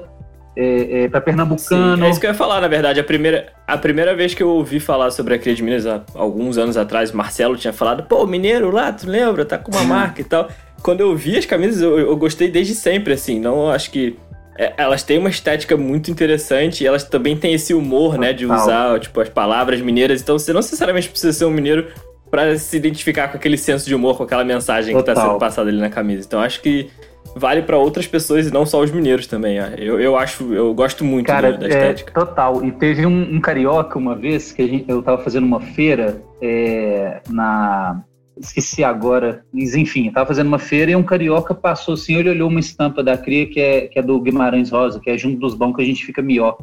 [0.55, 1.97] é, é, para pernambucano.
[1.97, 2.99] Sim, é isso que eu ia falar, na verdade.
[2.99, 6.01] A primeira, a primeira vez que eu ouvi falar sobre a Cria de Minas, há
[6.15, 9.45] alguns anos atrás, Marcelo tinha falado, pô, mineiro lá, tu lembra?
[9.45, 10.49] Tá com uma marca e tal.
[10.81, 13.39] Quando eu vi as camisas, eu, eu gostei desde sempre, assim.
[13.39, 14.17] Não acho que
[14.57, 18.45] é, elas têm uma estética muito interessante e elas também têm esse humor, né, de
[18.45, 20.21] usar, tipo, as palavras mineiras.
[20.21, 21.87] Então você não necessariamente precisa ser um mineiro
[22.29, 25.15] para se identificar com aquele senso de humor, com aquela mensagem Total.
[25.15, 26.25] que tá sendo passada ali na camisa.
[26.25, 26.89] Então acho que
[27.35, 29.57] vale para outras pessoas e não só os mineiros também.
[29.77, 32.11] Eu, eu acho, eu gosto muito Cara, da, da estética.
[32.11, 32.63] É, total.
[32.63, 36.21] E teve um, um, carioca uma vez que a gente, eu tava fazendo uma feira
[36.41, 38.03] é, na
[38.41, 42.49] esqueci agora, mas enfim, estava fazendo uma feira e um carioca passou assim, ele olhou
[42.49, 45.53] uma estampa da Cria que é, que é do Guimarães Rosa, que é junto dos
[45.53, 46.57] bancos que a gente fica melhor.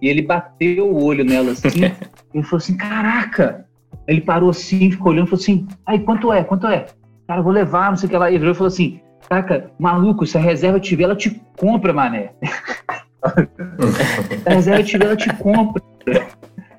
[0.00, 1.68] E ele bateu o olho nela assim,
[2.34, 3.66] e falou assim, caraca!
[4.06, 6.86] Ele parou assim, ficou olhando e falou assim, aí, quanto é, quanto é?
[7.26, 8.30] Cara, vou levar, não sei o que lá.
[8.30, 12.32] E ele falou assim, caraca, maluco, se a reserva tiver, ela te compra, mané.
[14.42, 15.82] se a reserva tiver, ela te compra.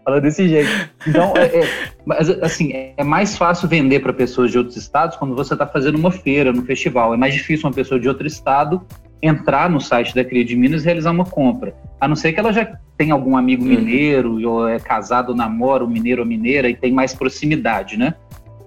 [0.05, 0.69] Fala desse jeito.
[1.07, 1.69] Então, é, é,
[2.05, 5.97] mas, assim, é mais fácil vender para pessoas de outros estados quando você está fazendo
[5.97, 7.11] uma feira, no festival.
[7.15, 8.85] É mais difícil uma pessoa de outro estado
[9.19, 11.73] entrar no site da Cria de Minas e realizar uma compra.
[11.99, 13.69] A não ser que ela já tenha algum amigo uhum.
[13.69, 18.13] mineiro, ou é casado, namora um mineiro ou mineira e tem mais proximidade, né?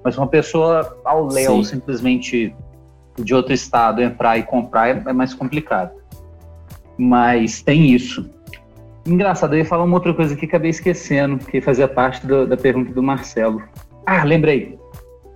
[0.03, 2.53] Mas uma pessoa ao léu, simplesmente
[3.17, 5.93] de outro estado, entrar e comprar é, é mais complicado.
[6.97, 8.29] Mas tem isso.
[9.09, 12.57] Engraçado, eu ia falar uma outra coisa que acabei esquecendo, que fazia parte do, da
[12.57, 13.63] pergunta do Marcelo.
[14.05, 14.79] Ah, lembrei.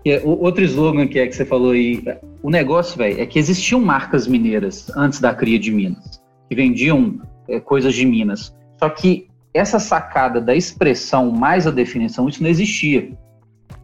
[0.05, 2.05] É, o, outro slogan que é que você falou aí,
[2.43, 7.21] o negócio, velho, é que existiam marcas mineiras antes da cria de Minas, que vendiam
[7.49, 8.55] é, coisas de Minas.
[8.79, 13.11] Só que essa sacada da expressão mais a definição, isso não existia.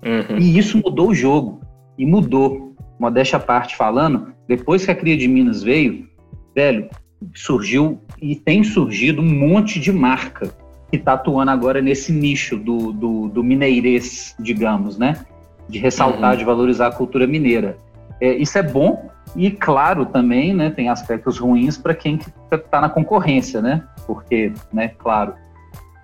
[0.04, 0.38] Uhum.
[0.38, 1.60] E isso mudou o jogo.
[1.96, 2.74] E mudou.
[2.98, 6.08] Modéstia à parte falando, depois que a cria de Minas veio,
[6.54, 6.88] velho,
[7.34, 10.50] surgiu e tem surgido um monte de marca
[10.90, 15.24] que está atuando agora nesse nicho do, do, do, mineirês, digamos, né?
[15.68, 16.38] De ressaltar, uhum.
[16.38, 17.76] de valorizar a cultura mineira.
[18.20, 22.18] É, isso é bom e, claro, também né, tem aspectos ruins para quem
[22.50, 23.84] está na concorrência, né?
[24.06, 25.34] Porque, né, claro.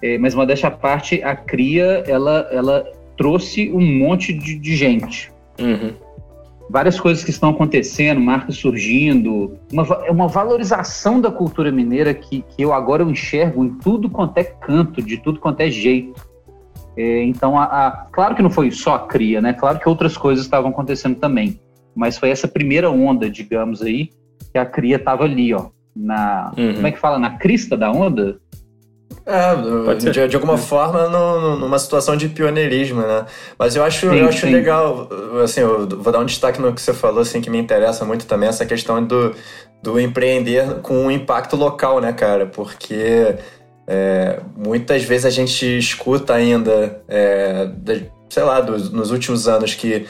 [0.03, 2.85] É, mas, uma dessa parte, a cria, ela, ela
[3.17, 5.33] trouxe um monte de, de gente.
[5.59, 5.95] Uhum
[6.69, 12.63] várias coisas que estão acontecendo, marcas surgindo, uma, uma valorização da cultura mineira que, que
[12.63, 16.21] eu agora eu enxergo em tudo quanto é canto, de tudo quanto é jeito.
[16.97, 19.53] É, então, a, a, claro que não foi só a cria, né?
[19.53, 21.61] Claro que outras coisas estavam acontecendo também,
[21.95, 24.11] mas foi essa primeira onda, digamos aí,
[24.53, 26.75] que a cria estava ali, ó, na, uhum.
[26.75, 28.39] como é que fala, na crista da onda?
[29.27, 33.25] É, de, de, alguma forma, no, numa situação de pioneirismo, né?
[33.59, 35.09] Mas eu acho, sim, eu acho legal,
[35.43, 38.27] assim, eu vou dar um destaque no que você falou, assim, que me interessa muito
[38.27, 39.35] também, essa questão do,
[39.83, 42.45] do empreender com um impacto local, né, cara?
[42.45, 43.37] Porque
[43.87, 47.69] é, muitas vezes a gente escuta ainda, é,
[48.29, 50.07] sei lá, dos, nos últimos anos que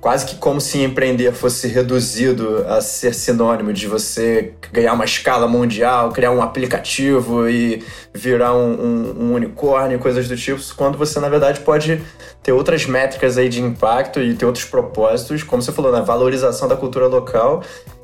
[0.00, 5.46] quase que como se empreender fosse reduzido a ser sinônimo de você ganhar uma escala
[5.46, 7.84] mundial, criar um aplicativo e
[8.14, 12.00] virar um, um, um unicórnio, coisas do tipo, quando você, na verdade, pode
[12.42, 16.66] ter outras métricas aí de impacto e ter outros propósitos, como você falou, na valorização
[16.66, 17.62] da cultura local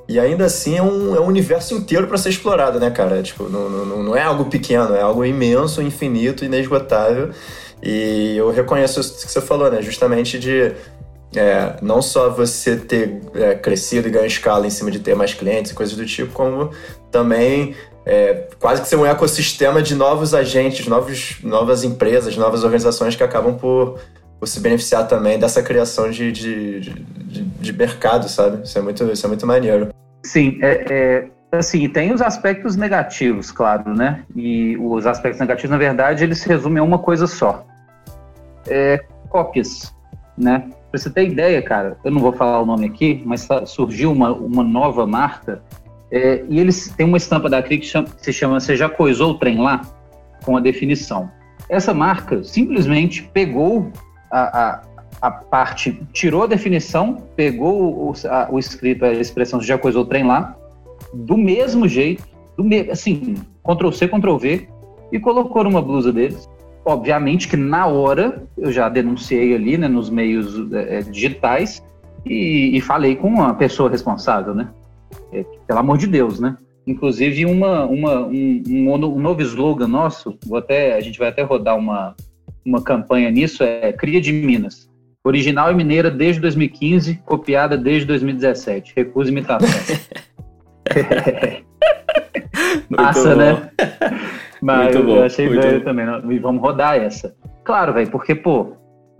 [0.09, 3.23] e ainda assim é um, é um universo inteiro para ser explorado, né, cara?
[3.23, 7.31] Tipo, não, não, não é algo pequeno, é algo imenso, infinito, inesgotável.
[7.83, 9.83] E eu reconheço isso que você falou, né?
[9.83, 10.73] Justamente de
[11.35, 15.35] é, não só você ter é, crescido e ganho escala em cima de ter mais
[15.35, 16.71] clientes e coisas do tipo, como
[17.11, 17.75] também
[18.07, 23.23] é, quase que ser um ecossistema de novos agentes, novos, novas empresas, novas organizações que
[23.25, 23.99] acabam por,
[24.39, 28.63] por se beneficiar também dessa criação de, de, de, de mercado, sabe?
[28.63, 29.89] Isso é muito, isso é muito maneiro.
[30.23, 34.25] Sim, é, é, assim, tem os aspectos negativos, claro, né?
[34.35, 37.67] E os aspectos negativos, na verdade, eles se resumem a uma coisa só.
[38.69, 39.93] É, cópias,
[40.39, 40.71] né?
[40.97, 44.33] Pra você ter ideia, cara, eu não vou falar o nome aqui, mas surgiu uma,
[44.33, 45.63] uma nova marca
[46.11, 49.33] é, e eles têm uma estampa da CRI que, chama, se chama Você já coisou
[49.33, 49.83] o trem lá?
[50.43, 51.31] Com a definição.
[51.69, 53.93] Essa marca simplesmente pegou
[54.31, 54.83] a, a,
[55.21, 60.03] a parte, tirou a definição, pegou o, a, o escrito, a expressão Você já coisou
[60.03, 60.57] o trem lá,
[61.13, 62.25] do mesmo jeito,
[62.57, 64.67] do me, assim, Ctrl C, Ctrl V,
[65.13, 66.49] e colocou numa blusa deles
[66.87, 71.83] obviamente que na hora eu já denunciei ali, né, nos meios é, digitais
[72.25, 74.69] e, e, falei com a pessoa responsável, né?
[75.33, 76.57] É, pelo amor de Deus, né?
[76.87, 81.77] Inclusive uma, uma um, um, novo slogan nosso, vou até, a gente vai até rodar
[81.77, 82.15] uma,
[82.65, 84.89] uma campanha nisso, é Cria de Minas.
[85.25, 88.93] Original e mineira desde 2015, copiada desde 2017.
[88.95, 89.69] Recusa imitação.
[92.89, 93.71] Massa, né?
[94.61, 96.07] Mas muito bom, eu achei velho também.
[96.31, 97.35] E vamos rodar essa.
[97.65, 98.73] Claro, velho, porque, pô,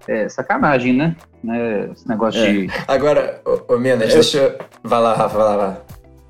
[0.09, 1.17] é sacanagem, né?
[1.43, 1.89] né?
[1.93, 2.53] Esse negócio é.
[2.53, 2.69] de.
[2.87, 4.15] Agora, ô, ô Minas, eu...
[4.15, 4.59] deixa eu.
[4.83, 5.77] Vai lá, Rafa, vai lá, vai.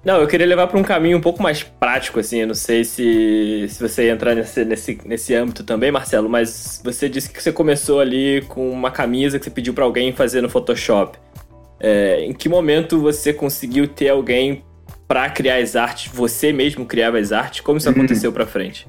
[0.07, 2.39] Não, eu queria levar para um caminho um pouco mais prático, assim.
[2.39, 7.09] Eu não sei se, se você entrar nesse, nesse, nesse âmbito também, Marcelo, mas você
[7.09, 10.49] disse que você começou ali com uma camisa que você pediu para alguém fazer no
[10.49, 11.19] Photoshop.
[11.81, 14.65] É, em que momento você conseguiu ter alguém
[15.09, 16.13] para criar as artes?
[16.13, 17.61] Você mesmo criava as artes?
[17.61, 17.97] Como isso uhum.
[17.97, 18.89] aconteceu para frente?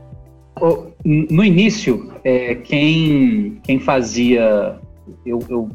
[1.04, 4.80] No início, é, quem, quem fazia.
[5.26, 5.70] Eu, eu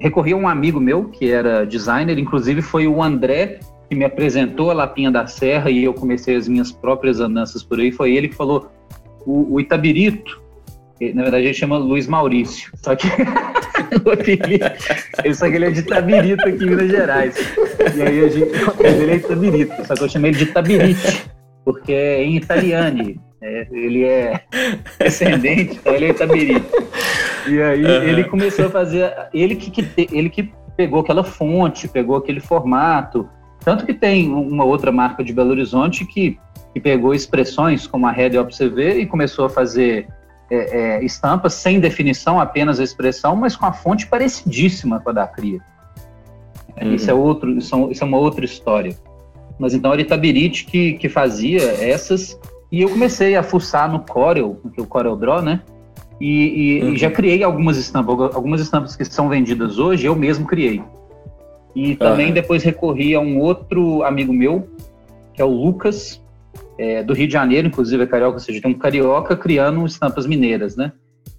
[0.00, 4.70] recorri a um amigo meu que era designer, inclusive foi o André que me apresentou
[4.70, 7.90] a Lapinha da Serra e eu comecei as minhas próprias andanças por aí.
[7.90, 8.70] Foi ele que falou:
[9.24, 10.40] o, o Itabirito,
[11.14, 13.08] na verdade ele chama Luiz Maurício, só que
[14.28, 17.34] ele, só que ele é de Itabirito aqui em Minas Gerais.
[17.96, 18.50] E aí a gente,
[18.84, 21.24] ele é Itabirito, só que eu chamei ele de Itabirite,
[21.64, 23.27] porque é em italiano.
[23.40, 24.42] É, ele é
[24.98, 26.66] descendente, então ele é Itabirito.
[27.46, 28.02] E aí uhum.
[28.02, 33.28] ele começou a fazer, ele que, que, ele que pegou aquela fonte, pegou aquele formato,
[33.64, 36.38] tanto que tem uma outra marca de Belo Horizonte que,
[36.72, 40.08] que pegou expressões como a Red OPCV e começou a fazer
[40.50, 45.12] é, é, estampas sem definição, apenas a expressão, mas com a fonte parecidíssima com a
[45.12, 45.60] da Cria.
[46.80, 46.94] Uhum.
[46.94, 48.96] Isso, é outro, isso, é uma outra história.
[49.58, 52.38] Mas então era Itabirite que, que fazia essas,
[52.70, 55.62] e eu comecei a fuçar no Corel, no Corel Draw, né?
[56.20, 56.92] E, e, uhum.
[56.94, 60.82] e, já criei algumas estampas, algumas estampas que são vendidas hoje, eu mesmo criei.
[61.74, 62.34] E também uhum.
[62.34, 64.68] depois recorri a um outro amigo meu,
[65.32, 66.20] que é o Lucas,
[66.76, 70.26] é, do Rio de Janeiro, inclusive é carioca, ou seja, tem um carioca criando estampas
[70.26, 70.92] mineiras, né?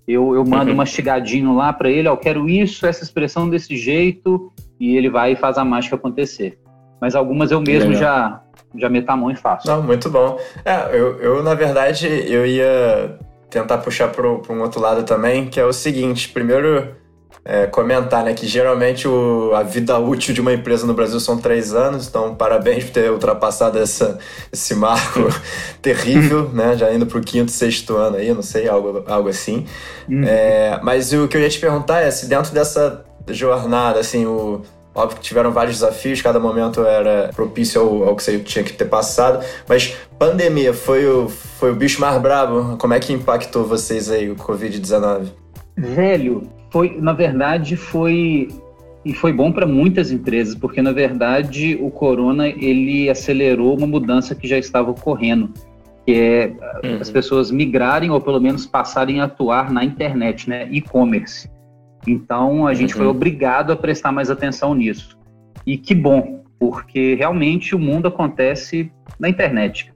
[0.08, 0.78] Eu, eu mando uhum.
[0.78, 5.34] mastigadinho lá para ele, ó, eu quero isso, essa expressão desse jeito, e ele vai
[5.34, 6.58] e faz a mágica acontecer.
[7.00, 8.42] Mas algumas eu mesmo já,
[8.76, 9.68] já meto a mão e faço.
[9.68, 10.40] Não, muito bom.
[10.64, 13.18] É, eu, eu na verdade, eu ia
[13.50, 16.96] tentar puxar para um outro lado também, que é o seguinte, primeiro
[17.44, 21.38] é, comentar, né, que geralmente o, a vida útil de uma empresa no Brasil são
[21.38, 24.20] três anos, então parabéns por ter ultrapassado essa,
[24.52, 25.22] esse marco
[25.82, 29.66] terrível, né, já indo para o quinto, sexto ano aí, não sei, algo, algo assim.
[30.08, 30.24] Uhum.
[30.26, 34.62] É, mas o que eu ia te perguntar é se dentro dessa jornada, assim, o,
[34.94, 38.74] óbvio que tiveram vários desafios, cada momento era propício ao, ao, que você tinha que
[38.74, 43.66] ter passado, mas pandemia foi o, foi o bicho mais brabo, como é que impactou
[43.66, 45.28] vocês aí o Covid-19?
[45.78, 48.50] Velho, foi, na verdade, foi
[49.04, 54.36] e foi bom para muitas empresas, porque na verdade o corona ele acelerou uma mudança
[54.36, 55.52] que já estava ocorrendo,
[56.06, 56.52] que é
[56.84, 56.98] uhum.
[57.00, 61.50] as pessoas migrarem ou pelo menos passarem a atuar na internet, né, e-commerce.
[62.08, 63.00] Então a gente uhum.
[63.00, 65.18] foi obrigado a prestar mais atenção nisso.
[65.66, 69.94] E que bom, porque realmente o mundo acontece na internet.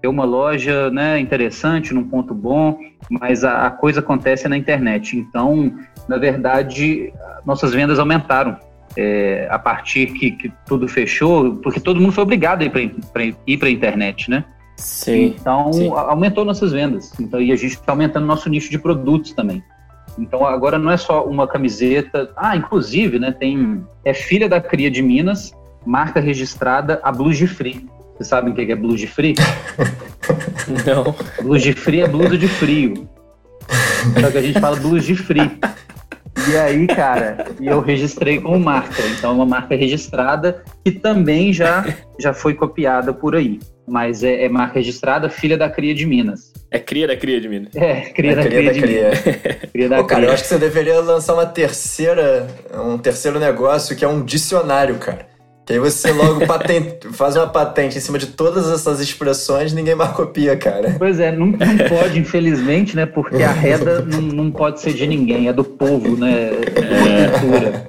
[0.00, 5.16] ter uma loja né, interessante, num ponto bom, mas a, a coisa acontece na internet.
[5.16, 5.72] Então,
[6.08, 7.12] na verdade,
[7.46, 8.58] nossas vendas aumentaram
[8.96, 13.68] é, a partir que, que, tudo fechou, porque todo mundo foi obrigado a ir para
[13.68, 14.44] a internet, né?
[14.76, 15.36] Sim.
[15.38, 15.90] Então, sim.
[15.94, 17.12] aumentou nossas vendas.
[17.20, 19.62] Então, e a gente está aumentando nosso nicho de produtos também.
[20.18, 22.30] Então, agora não é só uma camiseta.
[22.36, 23.84] Ah, inclusive, né, tem.
[24.04, 25.52] É filha da Cria de Minas,
[25.86, 27.88] marca registrada, a Blues de Free.
[28.14, 29.34] Vocês sabem o que é blues de frio?
[30.86, 31.14] Não.
[31.42, 33.08] Blues de frio é blusa de frio.
[34.20, 35.50] Só que a gente fala blues de frio.
[36.48, 39.02] E aí, cara, eu registrei como marca.
[39.16, 41.84] Então, é uma marca registrada que também já,
[42.18, 43.60] já foi copiada por aí.
[43.88, 46.51] Mas é, é marca registrada, filha da cria de Minas.
[46.72, 47.76] É cria da cria de Minas.
[47.76, 49.68] É, cria é da cria, cria da cria.
[49.70, 53.94] cria da Pô, cara, eu acho que você deveria lançar uma terceira, um terceiro negócio
[53.94, 55.26] que é um dicionário, cara.
[55.66, 59.94] Que aí você logo patente, faz uma patente em cima de todas essas expressões ninguém
[59.94, 60.96] mais copia, cara.
[60.98, 61.58] Pois é, não, não
[61.90, 63.04] pode, infelizmente, né?
[63.04, 66.52] Porque a reda não, não pode ser de ninguém, é do povo, né?
[66.74, 67.86] É cultura.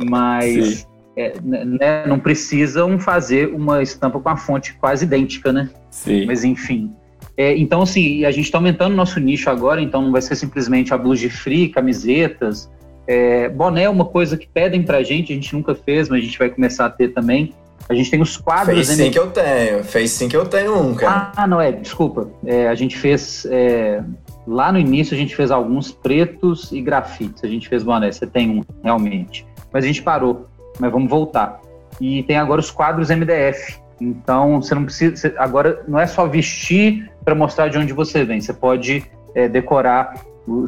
[0.00, 5.68] Mas é, né, não precisam fazer uma estampa com a fonte quase idêntica, né?
[5.90, 6.24] Sim.
[6.24, 6.90] Mas enfim.
[7.36, 10.94] É, então, assim, a gente está aumentando nosso nicho agora, então não vai ser simplesmente
[10.94, 12.70] a blues de free, camisetas,
[13.06, 16.24] é, boné é uma coisa que pedem pra gente, a gente nunca fez, mas a
[16.24, 17.52] gente vai começar a ter também.
[17.86, 18.86] A gente tem os quadros.
[18.86, 21.32] Fez sim que eu tenho, fez sim que eu tenho um, cara.
[21.36, 22.30] Ah, não é, desculpa.
[22.44, 23.46] É, a gente fez.
[23.50, 24.02] É,
[24.46, 27.44] lá no início a gente fez alguns pretos e grafites.
[27.44, 29.46] A gente fez boné, você tem um, realmente.
[29.70, 30.46] Mas a gente parou,
[30.80, 31.60] mas vamos voltar.
[32.00, 33.78] E tem agora os quadros MDF.
[34.00, 35.14] Então você não precisa.
[35.14, 39.48] Você, agora não é só vestir para mostrar de onde você vem, você pode é,
[39.48, 40.14] decorar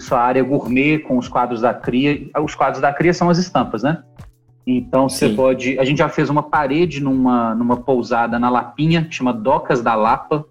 [0.00, 2.28] sua área gourmet com os quadros da cria.
[2.42, 4.02] Os quadros da cria são as estampas, né?
[4.66, 5.78] Então você pode.
[5.78, 9.94] A gente já fez uma parede numa, numa pousada na Lapinha, que chama Docas da
[9.94, 10.44] Lapa.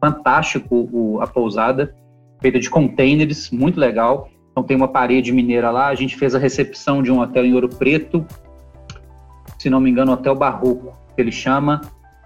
[0.00, 1.94] Fantástico o, a pousada,
[2.40, 4.28] feita de containers, muito legal.
[4.50, 5.86] Então tem uma parede mineira lá.
[5.86, 8.26] A gente fez a recepção de um hotel em Ouro Preto,
[9.58, 11.80] se não me engano, Hotel Barroco, que ele chama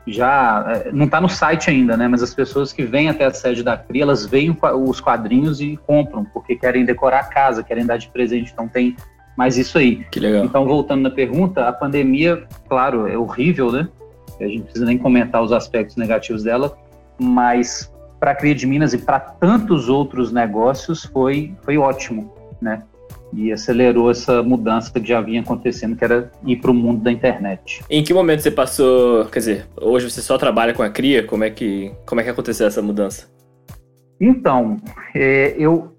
[0.06, 2.08] já é, não está no site ainda, né?
[2.08, 5.78] Mas as pessoas que vêm até a sede da CRI, elas veem os quadrinhos e
[5.86, 8.52] compram, porque querem decorar a casa, querem dar de presente.
[8.52, 8.96] Então tem
[9.36, 10.04] mais isso aí.
[10.10, 10.44] Que legal.
[10.44, 13.88] Então, voltando na pergunta, a pandemia, claro, é horrível, né?
[14.40, 16.76] A gente não precisa nem comentar os aspectos negativos dela,
[17.18, 22.82] mas para a Cria de Minas e para tantos outros negócios foi, foi ótimo, né?
[23.32, 27.10] E acelerou essa mudança que já vinha acontecendo, que era ir para o mundo da
[27.10, 27.82] internet.
[27.88, 31.22] Em que momento você passou, quer dizer, hoje você só trabalha com a cria?
[31.24, 33.30] Como é que, como é que aconteceu essa mudança?
[34.20, 34.76] Então,
[35.14, 35.96] é, eu,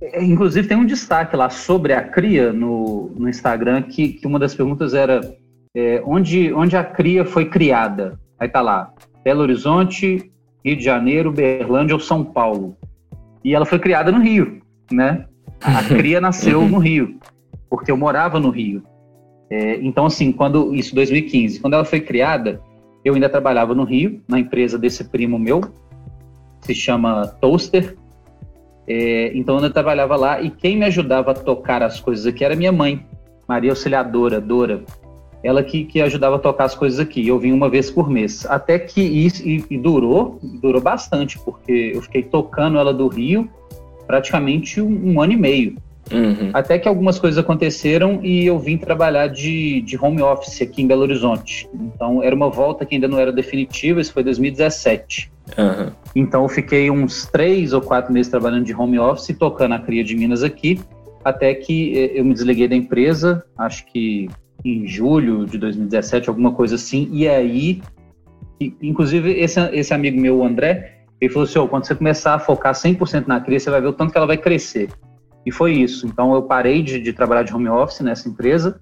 [0.00, 4.38] é, inclusive tem um destaque lá sobre a cria no, no Instagram, que, que uma
[4.38, 5.20] das perguntas era
[5.74, 8.18] é, onde, onde a cria foi criada?
[8.38, 8.92] Aí tá lá,
[9.24, 10.30] Belo Horizonte,
[10.64, 12.76] Rio de Janeiro, Berlândia ou São Paulo.
[13.44, 15.26] E ela foi criada no Rio, né?
[15.62, 17.18] A cria nasceu no Rio,
[17.70, 18.82] porque eu morava no Rio.
[19.48, 22.60] É, então, assim, quando isso 2015, quando ela foi criada,
[23.04, 25.60] eu ainda trabalhava no Rio, na empresa desse primo meu,
[26.62, 27.96] se chama Toaster.
[28.88, 32.56] É, então, eu trabalhava lá e quem me ajudava a tocar as coisas aqui era
[32.56, 33.06] minha mãe,
[33.46, 34.82] Maria Auxiliadora, Dora.
[35.44, 37.26] Ela que, que ajudava a tocar as coisas aqui.
[37.26, 38.46] Eu vim uma vez por mês.
[38.46, 43.50] Até que isso e, e durou, durou bastante, porque eu fiquei tocando ela do Rio
[44.12, 45.76] praticamente um, um ano e meio.
[46.12, 46.50] Uhum.
[46.52, 50.86] Até que algumas coisas aconteceram e eu vim trabalhar de, de home office aqui em
[50.86, 51.66] Belo Horizonte.
[51.72, 55.32] Então era uma volta que ainda não era definitiva, isso foi 2017.
[55.56, 55.92] Uhum.
[56.14, 60.04] Então eu fiquei uns três ou quatro meses trabalhando de home office, tocando a cria
[60.04, 60.78] de Minas aqui,
[61.24, 64.28] até que eh, eu me desliguei da empresa, acho que
[64.62, 67.80] em julho de 2017, alguma coisa assim, e aí,
[68.82, 72.38] inclusive esse, esse amigo meu, o André, ele falou assim: oh, quando você começar a
[72.38, 74.90] focar 100% na cria, você vai ver o tanto que ela vai crescer.
[75.46, 76.04] E foi isso.
[76.04, 78.80] Então eu parei de, de trabalhar de home office nessa empresa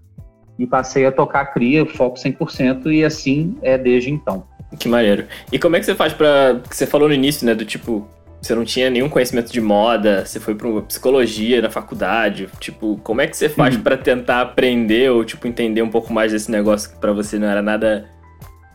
[0.58, 4.46] e passei a tocar a cria, foco 100%, e assim é desde então.
[4.78, 5.26] Que maneiro.
[5.52, 8.08] E como é que você faz para Você falou no início, né, do tipo,
[8.40, 13.20] você não tinha nenhum conhecimento de moda, você foi para psicologia na faculdade, tipo, como
[13.20, 13.82] é que você faz uhum.
[13.82, 17.48] para tentar aprender ou tipo entender um pouco mais desse negócio que para você não
[17.48, 18.08] era nada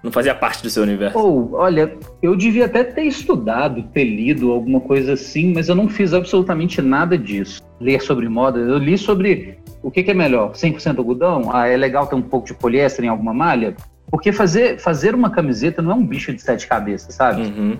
[0.06, 1.18] não fazia parte do seu universo?
[1.18, 1.92] Ou, oh, olha,
[2.22, 6.82] eu devia até ter estudado, ter lido alguma coisa assim, mas eu não fiz absolutamente
[6.82, 7.62] nada disso.
[7.82, 11.50] Ler sobre moda, eu li sobre o que, que é melhor, 100% algodão?
[11.52, 13.76] Ah, é legal ter um pouco de poliéster em alguma malha?
[14.10, 17.42] Porque fazer, fazer uma camiseta não é um bicho de sete cabeças, sabe?
[17.42, 17.78] Uhum.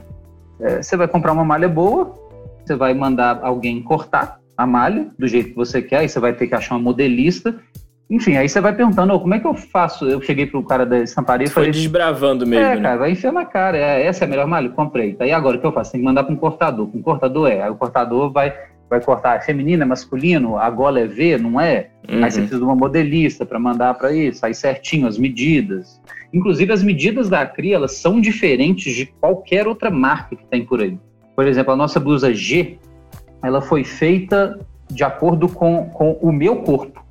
[0.60, 2.14] É, você vai comprar uma malha boa,
[2.66, 6.34] você vai mandar alguém cortar a malha do jeito que você quer, aí você vai
[6.34, 7.56] ter que achar uma modelista
[8.10, 10.08] Enfim, aí você vai perguntando, oh, como é que eu faço?
[10.08, 11.74] Eu cheguei pro cara da estamparia e falei...
[11.74, 12.82] Foi desbravando mesmo, É, né?
[12.82, 13.78] cara, vai enfiar na cara.
[13.78, 14.70] É, essa é a melhor malha?
[14.70, 15.16] Comprei.
[15.20, 15.92] Aí agora o que eu faço?
[15.92, 16.90] Tem que mandar para um cortador.
[16.94, 17.64] Um cortador é.
[17.64, 18.54] Aí o cortador vai,
[18.88, 21.90] vai cortar é feminino, é masculino, a gola é V, não é?
[22.08, 22.24] Uhum.
[22.24, 26.00] Aí você precisa de uma modelista para mandar para isso, aí certinho as medidas.
[26.32, 30.80] Inclusive as medidas da Acri, elas são diferentes de qualquer outra marca que tem por
[30.80, 31.00] aí.
[31.36, 32.78] Por exemplo, a nossa blusa G,
[33.44, 34.60] ela foi feita
[34.92, 37.04] de acordo com, com o meu corpo.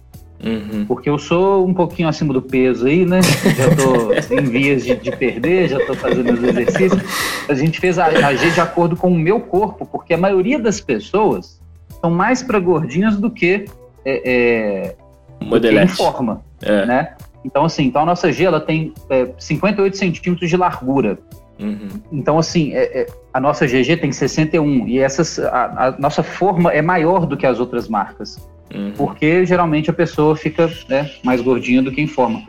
[0.45, 0.85] Uhum.
[0.87, 3.21] Porque eu sou um pouquinho acima do peso aí, né?
[3.23, 7.03] Já tô em vias de, de perder, já tô fazendo os exercícios.
[7.49, 10.59] A gente fez a, a G de acordo com o meu corpo, porque a maioria
[10.59, 11.61] das pessoas
[12.01, 13.65] são mais para gordinhas do que,
[14.05, 14.95] é,
[15.43, 16.85] é, do que em forma, É.
[16.85, 17.15] né?
[17.45, 21.19] Então, assim, então a nossa G ela tem é, 58 centímetros de largura.
[21.59, 21.89] Uhum.
[22.13, 26.73] Então, assim, é- é, a nossa GG tem 61 e essas, a, a nossa forma
[26.73, 28.39] é maior do que as outras marcas,
[28.73, 28.93] Uhum.
[28.97, 32.43] porque geralmente a pessoa fica né, mais gordinha do que em forma.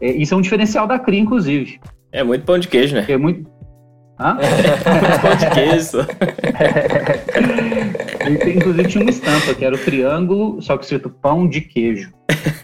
[0.00, 1.80] É, isso é um diferencial da CRI, inclusive.
[2.12, 3.04] É muito pão de queijo, né?
[3.08, 3.48] É muito.
[4.20, 4.34] Hã?
[4.34, 5.98] Muito pão de queijo.
[8.26, 11.60] E tem, inclusive tinha uma estampa que era o triângulo, só que escrito pão de
[11.60, 12.10] queijo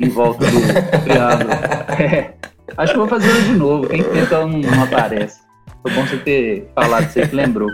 [0.01, 1.51] em volta do triângulo.
[2.01, 2.33] É.
[2.79, 3.89] Acho que vou fazer ela de novo.
[3.89, 5.41] Quem tenta não, não aparece.
[5.83, 7.69] Foi bom você ter falado, você que lembrou.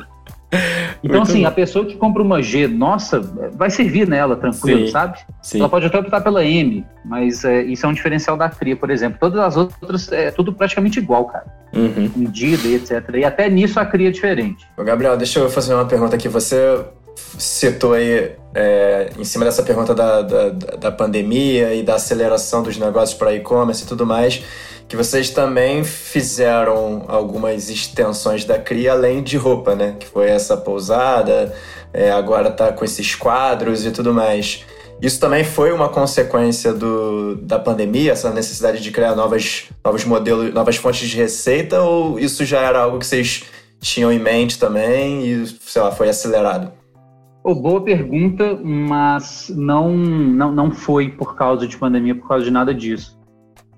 [1.05, 1.49] Então, Muito assim, bom.
[1.49, 3.21] a pessoa que compra uma G, nossa,
[3.55, 4.93] vai servir nela, tranquilo, Sim.
[4.93, 5.19] sabe?
[5.43, 5.61] Sim.
[5.61, 8.91] Ela pode até optar pela M, mas é, isso é um diferencial da CRIA, por
[8.91, 9.19] exemplo.
[9.21, 11.47] Todas as outras é tudo praticamente igual, cara.
[11.73, 12.11] Uhum.
[12.17, 13.15] Medida e etc.
[13.15, 14.67] E até nisso a CRIA é diferente.
[14.77, 16.29] Ô, Gabriel, deixa eu fazer uma pergunta aqui.
[16.29, 16.85] Você
[17.39, 22.77] citou aí, é, em cima dessa pergunta da, da, da pandemia e da aceleração dos
[22.79, 24.43] negócios para e-commerce e tudo mais,
[24.89, 29.97] que vocês também fizeram algumas extensões da CRI além de roupa, né?
[29.99, 31.55] Que foi essa pousada,
[31.93, 34.65] é, agora tá com esses quadros e tudo mais.
[35.01, 40.55] Isso também foi uma consequência do, da pandemia, essa necessidade de criar novas, novos modelos,
[40.55, 43.45] novas fontes de receita, ou isso já era algo que vocês
[43.79, 46.73] tinham em mente também e, sei lá, foi acelerado?
[47.45, 52.51] Ô, boa pergunta, mas não, não, não foi por causa de pandemia, por causa de
[52.51, 53.16] nada disso.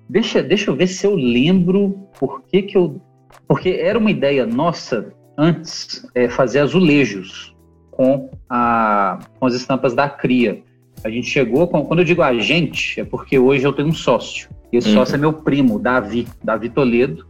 [0.09, 2.99] Deixa, deixa eu ver se eu lembro por que que eu...
[3.47, 7.55] Porque era uma ideia nossa, antes, é, fazer azulejos
[7.91, 10.63] com, a, com as estampas da CRIA.
[11.03, 11.85] A gente chegou com...
[11.85, 14.49] Quando eu digo a gente, é porque hoje eu tenho um sócio.
[14.73, 14.95] E esse Uhum.
[14.95, 17.27] sócio é meu primo, Davi, Davi Toledo.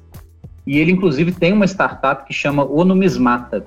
[0.66, 3.64] E ele, inclusive, tem uma startup que chama O Numismata.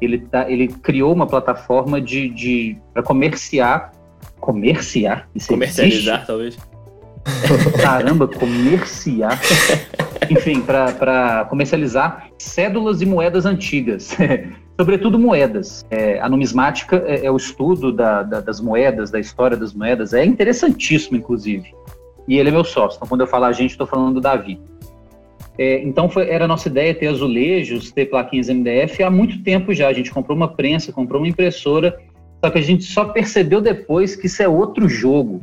[0.00, 3.92] Ele, tá, ele criou uma plataforma de, de para comerciar.
[4.40, 5.28] Comerciar?
[5.34, 6.56] Isso Comercializar, talvez.
[7.80, 9.40] Caramba, comerciar.
[10.30, 14.16] Enfim, para comercializar cédulas e moedas antigas.
[14.78, 15.84] Sobretudo moedas.
[15.90, 20.12] É, a numismática é, é o estudo da, da- das moedas, da história das moedas.
[20.12, 21.72] É interessantíssimo, inclusive.
[22.26, 22.96] E ele é meu sócio.
[22.96, 24.60] Então, quando eu falar a gente, estou falando do Davi.
[25.56, 29.72] É, então, foi, era a nossa ideia ter azulejos, ter plaquinhas MDF há muito tempo
[29.72, 29.88] já.
[29.88, 31.96] A gente comprou uma prensa, comprou uma impressora,
[32.44, 35.40] só que a gente só percebeu depois que isso é outro jogo,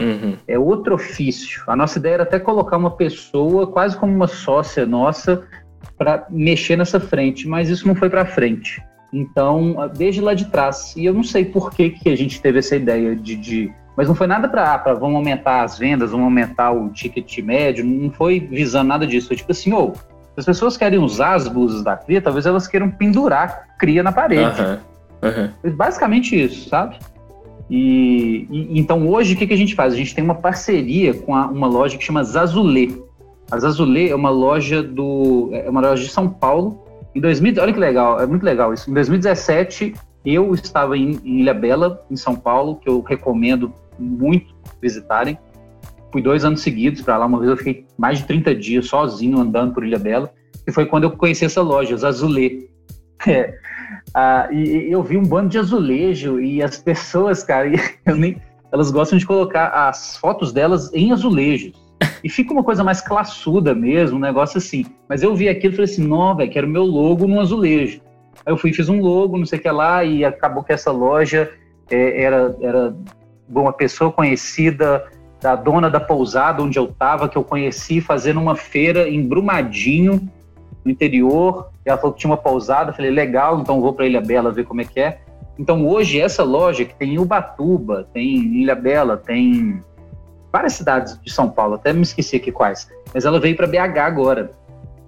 [0.00, 0.36] Uhum.
[0.48, 1.62] é outro ofício.
[1.66, 5.42] A nossa ideia era até colocar uma pessoa, quase como uma sócia nossa,
[5.98, 8.82] para mexer nessa frente, mas isso não foi para frente.
[9.12, 10.94] Então, desde lá de trás.
[10.96, 13.36] E eu não sei por que, que a gente teve essa ideia de.
[13.36, 17.84] de- mas não foi nada para vamos aumentar as vendas, vamos aumentar o ticket médio,
[17.84, 19.28] não foi visando nada disso.
[19.28, 20.00] Foi tipo assim, ô, se
[20.38, 24.60] as pessoas querem usar as blusas da cria, talvez elas queiram pendurar cria na parede.
[24.60, 24.78] Aham.
[25.22, 25.50] Aham.
[25.74, 26.96] Basicamente isso, sabe?
[27.70, 29.94] E, e- então hoje o que, que a gente faz?
[29.94, 32.90] A gente tem uma parceria com a- uma loja que chama Zazulê.
[33.50, 36.82] A Zazulê é uma loja do é uma loja de São Paulo.
[37.14, 38.90] Em 2000, olha que legal, é muito legal isso.
[38.90, 39.94] Em 2017
[40.24, 45.38] eu estava em, em Ilha Bela, em São Paulo, que eu recomendo muito visitarem.
[46.12, 47.26] Fui dois anos seguidos para lá.
[47.26, 50.32] Uma vez eu fiquei mais de 30 dias sozinho andando por Ilha Bela.
[50.66, 52.68] E foi quando eu conheci essa loja, Zazulê.
[53.28, 53.52] É,
[54.14, 57.68] ah, e, e eu vi um bando de azulejo e as pessoas, cara,
[58.16, 58.40] nem,
[58.72, 61.72] elas gostam de colocar as fotos delas em azulejos.
[62.24, 64.86] E fica uma coisa mais classuda mesmo, um negócio assim.
[65.08, 68.00] Mas eu vi aquilo e falei assim, não, velho, quero meu logo num azulejo.
[68.44, 70.90] Aí eu fui fiz um logo, não sei o que lá, e acabou que essa
[70.90, 71.50] loja
[71.90, 72.94] é, era, era
[73.48, 75.04] uma pessoa conhecida,
[75.40, 80.28] da dona da pousada onde eu tava, que eu conheci fazendo uma feira em Brumadinho,
[80.84, 81.68] no interior.
[81.84, 84.64] Ela falou que tinha uma pousada, eu falei, legal, então vou para Ilha Bela ver
[84.64, 85.20] como é que é.
[85.58, 89.82] Então hoje essa loja que tem em Ubatuba, tem em Ilha Bela, tem
[90.52, 93.98] várias cidades de São Paulo, até me esqueci aqui quais, mas ela veio para BH
[93.98, 94.52] agora.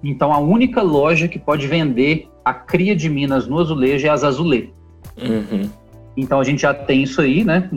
[0.04, 4.14] Então a única loja que pode vender a cria de Minas no azulejo é a
[4.14, 4.68] Azulê.
[5.16, 5.70] Uhum.
[6.16, 7.70] Então a gente já tem isso aí, né?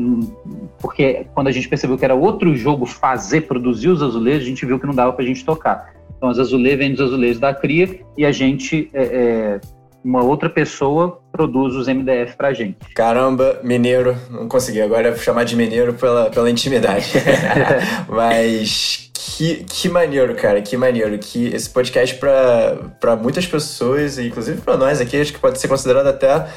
[0.79, 4.65] Porque quando a gente percebeu que era outro jogo fazer, produzir os azulejos, a gente
[4.65, 5.94] viu que não dava para a gente tocar.
[6.17, 9.61] Então as azulejos vêm dos azulejos da cria e a gente, é, é,
[10.03, 12.77] uma outra pessoa, produz os MDF para a gente.
[12.93, 14.81] Caramba, mineiro, não consegui.
[14.81, 17.11] Agora chamar de mineiro pela, pela intimidade.
[18.07, 19.05] Mas
[19.35, 21.17] que, que maneiro, cara, que maneiro.
[21.17, 26.07] Que esse podcast para muitas pessoas, inclusive para nós aqui, acho que pode ser considerado
[26.07, 26.47] até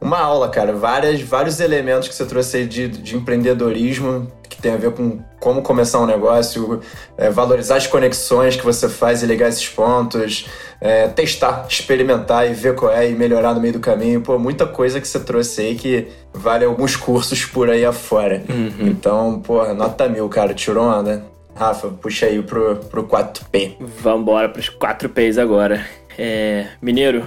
[0.00, 0.72] uma aula, cara.
[0.72, 5.20] Várias, vários elementos que você trouxe aí de, de empreendedorismo, que tem a ver com
[5.38, 6.80] como começar um negócio,
[7.16, 10.46] é, valorizar as conexões que você faz e ligar esses pontos,
[10.80, 14.20] é, testar, experimentar e ver qual é e melhorar no meio do caminho.
[14.20, 18.42] Pô, muita coisa que você trouxe aí que vale alguns cursos por aí afora.
[18.48, 18.88] Uhum.
[18.88, 20.52] Então, pô, nota mil, cara.
[20.52, 21.24] Tirou onda.
[21.54, 23.76] Rafa, puxa aí pro, pro 4P.
[23.80, 25.84] Vambora pros 4Ps agora.
[26.18, 27.24] É, Mineiro,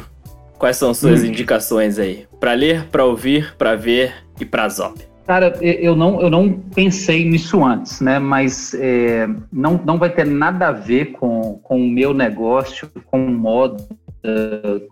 [0.64, 1.26] Quais são suas hum.
[1.26, 2.26] indicações aí?
[2.40, 4.98] Para ler, para ouvir, para ver e para Zop?
[5.28, 8.18] Cara, eu não, eu não pensei nisso antes, né?
[8.18, 13.18] Mas é, não, não vai ter nada a ver com, com o meu negócio, com
[13.28, 13.86] moda,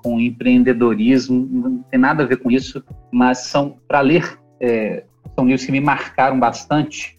[0.03, 5.45] com empreendedorismo, não tem nada a ver com isso, mas são, para ler, é, são
[5.45, 7.17] livros que me marcaram bastante.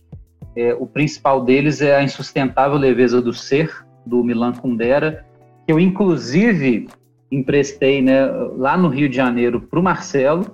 [0.55, 3.75] É, o principal deles é A Insustentável Leveza do Ser,
[4.05, 5.25] do Milan Kundera,
[5.67, 6.87] que eu, inclusive,
[7.33, 8.26] emprestei né,
[8.57, 10.47] lá no Rio de Janeiro para o Marcelo.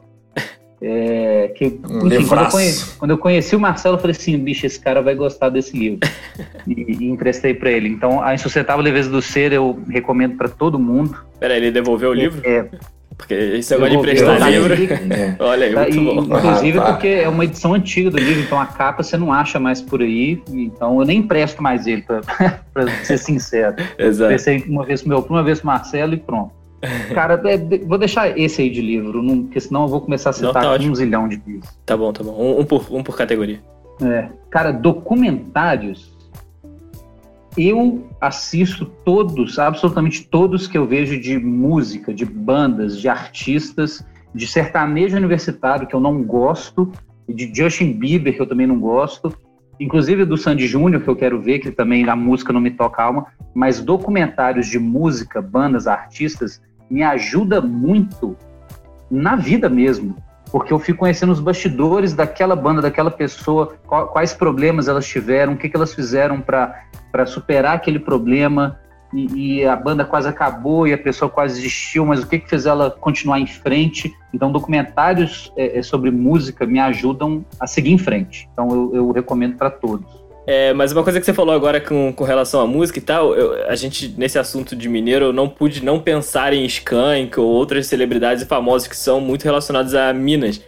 [0.81, 4.65] É, que, enfim, quando, eu conheci, quando, eu conheci, o Marcelo, eu falei assim: bicho,
[4.65, 6.09] esse cara vai gostar desse livro.
[6.67, 7.89] e, e emprestei para ele.
[7.89, 11.19] Então, A Insustentável Leveza do Ser eu recomendo para todo mundo.
[11.41, 12.41] Peraí, ele devolveu o livro?
[12.45, 12.69] É.
[13.19, 14.75] Porque esse negócio de emprestar livro.
[15.11, 15.35] É.
[15.41, 16.39] Olha aí, muito e, bom.
[16.39, 19.83] Inclusive, porque é uma edição antiga do livro, então a capa você não acha mais
[19.83, 20.41] por aí.
[20.49, 23.75] Então eu nem empresto mais ele, para ser sincero.
[23.99, 24.31] Exato.
[24.31, 26.53] Pensei uma vez pro meu, uma vez pro Marcelo e pronto.
[27.13, 30.63] Cara, é, vou deixar esse aí de livro, porque senão eu vou começar a citar
[30.63, 31.69] Não, tá um zilhão de livros.
[31.85, 32.33] Tá bom, tá bom.
[32.33, 33.61] Um, um, por, um por categoria.
[34.01, 34.29] É.
[34.51, 36.17] Cara, documentários.
[37.57, 44.47] Eu assisto todos, absolutamente todos que eu vejo de música, de bandas, de artistas, de
[44.47, 46.93] sertanejo universitário, que eu não gosto,
[47.29, 49.37] de Justin Bieber, que eu também não gosto,
[49.81, 53.03] inclusive do Sandy Júnior, que eu quero ver, que também a música não me toca
[53.03, 58.37] a alma, mas documentários de música, bandas, artistas, me ajuda muito
[59.11, 60.17] na vida mesmo,
[60.51, 65.57] porque eu fico conhecendo os bastidores daquela banda, daquela pessoa, quais problemas elas tiveram, o
[65.57, 68.79] que, que elas fizeram para superar aquele problema,
[69.13, 72.49] e, e, a banda quase acabou e a pessoa quase desistiu, mas o que, que
[72.49, 74.15] fez ela continuar em frente?
[74.35, 78.49] Então, documentários é, é sobre música me ajudam a seguir em frente.
[78.53, 80.28] Então, eu, eu recomendo para todos.
[80.49, 83.35] É, mas uma coisa que você falou agora com, com relação à música e tal,
[83.35, 87.47] eu, a gente, nesse assunto de mineiro, eu não pude não pensar em Skank ou
[87.47, 90.59] outras celebridades famosas que são muito relacionadas a Minas.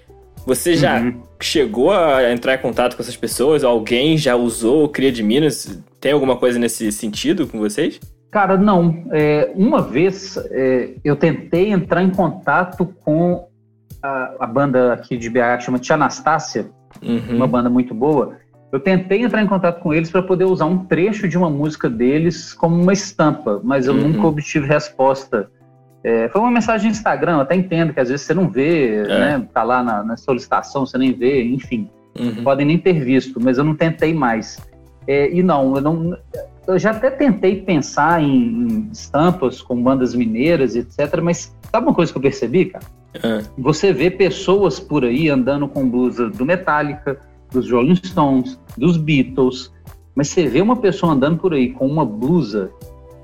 [0.44, 1.22] Você já uhum.
[1.40, 3.64] chegou a entrar em contato com essas pessoas?
[3.64, 5.82] Alguém já usou o Cria de Minas?
[5.98, 7.98] Tem alguma coisa nesse sentido com vocês?
[8.30, 9.06] Cara, não.
[9.12, 13.48] É, uma vez é, eu tentei entrar em contato com
[14.02, 16.70] a, a banda aqui de BH que chama Tia Anastácia,
[17.02, 17.36] uhum.
[17.36, 18.39] uma banda muito boa.
[18.72, 21.90] Eu tentei entrar em contato com eles para poder usar um trecho de uma música
[21.90, 24.08] deles como uma estampa, mas eu uhum.
[24.08, 25.50] nunca obtive resposta.
[26.04, 29.02] É, foi uma mensagem no Instagram, eu até entendo que às vezes você não vê,
[29.02, 29.06] é.
[29.06, 29.48] né?
[29.52, 31.90] Tá lá na, na, solicitação, você nem vê, enfim.
[32.18, 32.44] Uhum.
[32.44, 34.58] Podem nem ter visto, mas eu não tentei mais.
[35.06, 36.16] É, e não, eu não.
[36.66, 41.94] Eu já até tentei pensar em, em estampas com bandas mineiras, etc., mas sabe uma
[41.94, 42.84] coisa que eu percebi, cara?
[43.24, 43.42] Uhum.
[43.58, 47.18] Você vê pessoas por aí andando com blusa do Metallica,
[47.52, 49.72] dos Rolling Stones, dos Beatles,
[50.14, 52.70] mas você vê uma pessoa andando por aí com uma blusa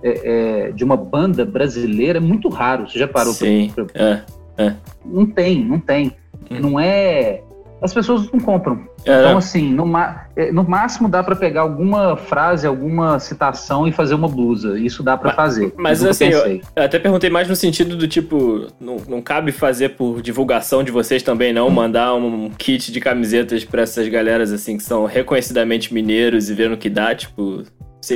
[0.03, 2.89] é, é, de uma banda brasileira é muito raro.
[2.89, 3.33] Você já parou?
[3.33, 3.73] Sim.
[3.75, 3.87] Pra...
[3.95, 4.23] É,
[4.57, 4.75] é.
[5.05, 6.13] Não tem, não tem.
[6.51, 6.61] Hum.
[6.61, 7.43] Não é
[7.81, 8.89] as pessoas não compram.
[9.05, 9.21] É.
[9.21, 9.87] Então, assim, no,
[10.35, 14.79] é, no máximo dá para pegar alguma frase, alguma citação e fazer uma blusa.
[14.79, 15.73] Isso dá para fazer.
[15.77, 19.91] Mas, assim, eu, eu, até perguntei mais no sentido do tipo, não, não cabe fazer
[19.91, 21.69] por divulgação de vocês também, não?
[21.71, 26.71] Mandar um kit de camisetas para essas galeras, assim, que são reconhecidamente mineiros e ver
[26.71, 27.63] no que dá, tipo.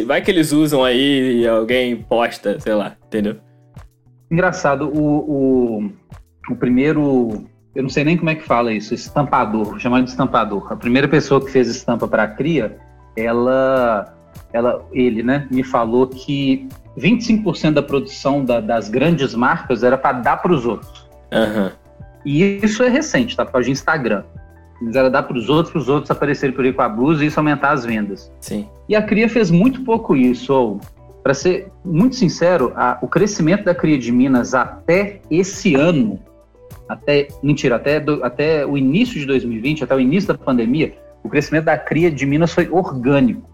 [0.06, 3.36] Vai que eles usam aí e alguém posta, sei lá, entendeu?
[4.30, 5.92] Engraçado, o, o,
[6.48, 10.72] o primeiro eu não sei nem como é que fala isso, estampador, chamado de estampador.
[10.72, 12.76] A primeira pessoa que fez estampa para a cria,
[13.16, 14.12] ela,
[14.52, 16.68] ela, ele, né, me falou que
[16.98, 21.08] 25% da produção da, das grandes marcas era para dar para os outros.
[21.32, 21.70] Uhum.
[22.24, 23.46] E isso é recente, tá?
[23.46, 24.24] Causa de Instagram.
[24.82, 27.22] Eles era dar para os outros, para os outros aparecerem por aí com a blusa
[27.22, 28.32] e isso aumentar as vendas.
[28.40, 28.68] Sim.
[28.88, 30.52] E a Cria fez muito pouco isso.
[30.52, 30.80] Ou,
[31.22, 36.18] para ser muito sincero, a, o crescimento da Cria de Minas até esse ano
[36.90, 41.28] até, mentira, até, do, até o início de 2020, até o início da pandemia, o
[41.28, 43.48] crescimento da cria de Minas foi orgânico.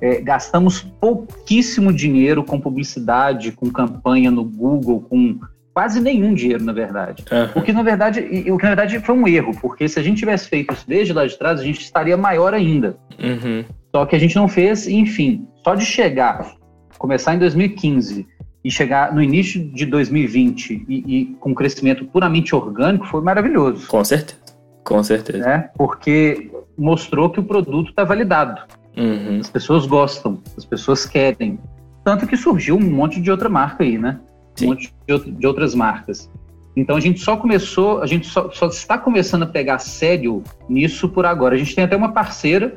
[0.00, 5.38] É, gastamos pouquíssimo dinheiro com publicidade, com campanha no Google, com
[5.74, 7.24] quase nenhum dinheiro, na verdade.
[7.30, 7.60] Uhum.
[7.60, 10.18] O que na verdade, o que na verdade foi um erro, porque se a gente
[10.18, 12.96] tivesse feito isso desde lá de trás, a gente estaria maior ainda.
[13.22, 13.64] Uhum.
[13.94, 16.54] Só que a gente não fez, enfim, só de chegar,
[16.96, 18.26] começar em 2015
[18.68, 23.88] e chegar no início de 2020 e, e com um crescimento puramente orgânico foi maravilhoso.
[23.88, 24.38] Com certeza.
[24.84, 25.38] Com certeza.
[25.38, 25.70] Né?
[25.74, 28.60] Porque mostrou que o produto está validado.
[28.94, 29.38] Uhum.
[29.40, 31.58] As pessoas gostam, as pessoas querem.
[32.04, 34.20] Tanto que surgiu um monte de outra marca aí, né?
[34.54, 34.66] Sim.
[34.66, 36.30] Um monte de, de, outras marcas.
[36.76, 41.08] Então a gente só começou, a gente só, só, está começando a pegar sério nisso
[41.08, 41.54] por agora.
[41.54, 42.76] A gente tem até uma parceira,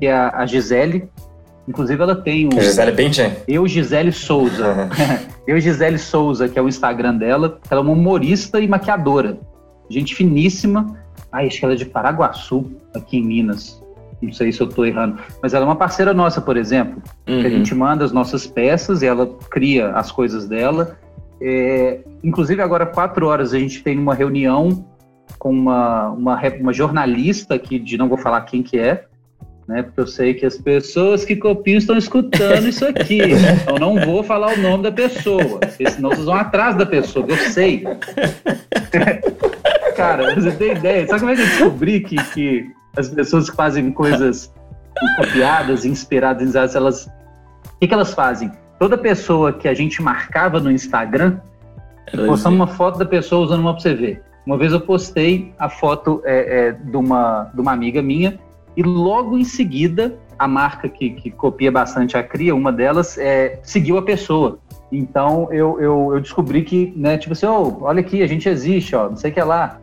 [0.00, 1.06] que é a Gisele.
[1.68, 2.60] Inclusive ela tem o.
[2.60, 3.32] Gisele Bündchen?
[3.46, 4.88] Eu, Gisele Souza.
[5.46, 7.58] Eu, Gisele Souza, que é o Instagram dela.
[7.70, 9.38] Ela é uma humorista e maquiadora.
[9.88, 10.96] Gente finíssima
[11.30, 13.82] ah, acho que ela é de Paraguaçu, aqui em Minas.
[14.20, 15.18] Não sei se eu estou errando.
[15.42, 17.02] Mas ela é uma parceira nossa, por exemplo.
[17.28, 17.40] Uhum.
[17.40, 17.56] Que a uhum.
[17.56, 20.96] gente manda as nossas peças e ela cria as coisas dela.
[21.40, 24.84] É, inclusive, agora, quatro horas, a gente tem uma reunião
[25.38, 29.04] com uma, uma, uma jornalista aqui, de não vou falar quem que é,
[29.68, 29.82] né?
[29.82, 33.20] Porque eu sei que as pessoas que copiam estão escutando isso aqui.
[33.62, 37.26] Então não vou falar o nome da pessoa, porque senão vocês vão atrás da pessoa,
[37.28, 37.84] eu sei.
[39.94, 41.06] Cara, você tem ideia?
[41.06, 42.66] Sabe como é que eu descobri que, que
[42.96, 44.50] as pessoas que fazem coisas
[45.18, 47.06] copiadas, inspiradas, elas.
[47.06, 48.50] O que, que elas fazem?
[48.78, 51.40] Toda pessoa que a gente marcava no Instagram,
[52.26, 54.22] postamos uma foto da pessoa usando uma pra você ver.
[54.46, 58.38] Uma vez eu postei a foto é, é, de, uma, de uma amiga minha
[58.78, 63.58] e logo em seguida, a marca que, que copia bastante a cria, uma delas, é,
[63.60, 64.60] seguiu a pessoa.
[64.92, 68.94] Então eu, eu, eu descobri que, né, tipo assim, oh, olha aqui, a gente existe,
[68.94, 69.80] ó, não sei o que é lá.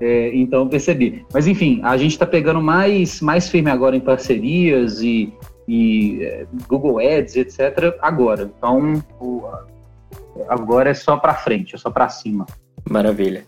[0.00, 1.26] É, então percebi.
[1.30, 5.30] Mas enfim, a gente está pegando mais, mais firme agora em parcerias e,
[5.68, 7.98] e é, Google Ads, etc.
[8.00, 8.50] agora.
[8.56, 9.44] Então o,
[10.48, 12.46] agora é só para frente, é só para cima.
[12.88, 13.44] Maravilha.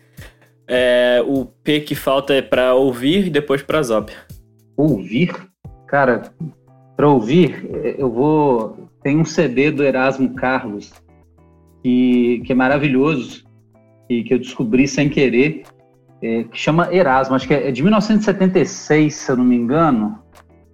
[0.69, 4.13] É, o P que falta é para ouvir e depois para Zop.
[4.77, 5.35] Ouvir?
[5.87, 6.33] Cara,
[6.97, 7.69] para ouvir,
[7.99, 8.89] eu vou.
[9.03, 10.93] Tem um CD do Erasmo Carlos
[11.83, 13.45] que, que é maravilhoso,
[14.09, 15.65] e que eu descobri sem querer,
[16.23, 20.19] é, que chama Erasmo, acho que é, é de 1976, se eu não me engano.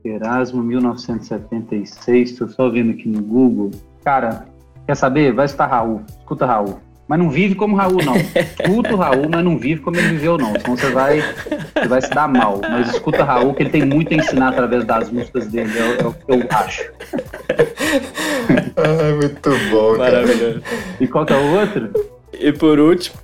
[0.02, 3.70] Erasmo 1976, estou só vendo aqui no Google.
[4.02, 4.46] Cara,
[4.86, 5.32] quer saber?
[5.32, 6.02] Vai estar Raul.
[6.08, 6.78] Escuta Raul.
[7.10, 8.14] Mas não vive como Raul, não.
[8.14, 10.52] Escuta o Raul, mas não vive como ele viveu, não.
[10.60, 12.60] Senão você vai, você vai se dar mal.
[12.62, 15.72] Mas escuta Raul, que ele tem muito a ensinar através das músicas dele.
[15.76, 16.88] É, é o que eu acho.
[18.78, 20.62] Ai, muito bom, Maravilhoso.
[21.00, 21.90] E qual que é o outro?
[22.32, 23.18] E por último,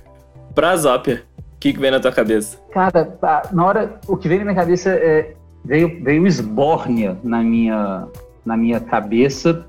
[0.53, 1.23] pra Zópia.
[1.37, 2.57] O que, que vem na tua cabeça?
[2.73, 3.17] Cara,
[3.53, 5.33] na hora, o que veio na minha cabeça é.
[5.63, 8.05] Veio, veio Esbórnia na minha,
[8.45, 9.65] na minha cabeça.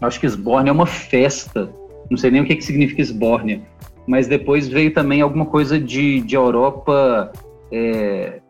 [0.00, 1.68] Acho que Esbórnia é uma festa
[2.10, 3.62] não sei nem o que, que significa esbórnia,
[4.06, 7.32] mas depois veio também alguma coisa de, de Europa
[7.72, 8.40] é,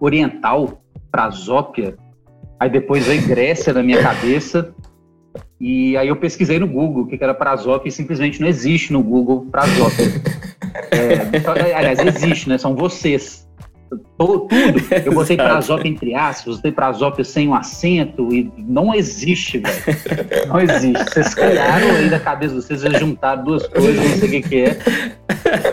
[0.00, 0.80] Oriental,
[1.10, 1.96] Prazópia,
[2.58, 4.74] aí depois veio Grécia na minha cabeça,
[5.60, 9.02] e aí eu pesquisei no Google o que era Prazópia e simplesmente não existe no
[9.02, 10.06] Google Prazópia.
[10.90, 12.56] É, aliás, existe, né?
[12.56, 13.46] São vocês
[14.18, 14.48] tudo.
[15.04, 20.46] Eu botei Prazópia entre aspas, botei Prazópia sem um acento e não existe, velho.
[20.48, 21.04] Não existe.
[21.04, 24.48] Vocês criaram aí da cabeça de vocês, vocês juntaram duas coisas, não sei o que,
[24.48, 24.78] que é.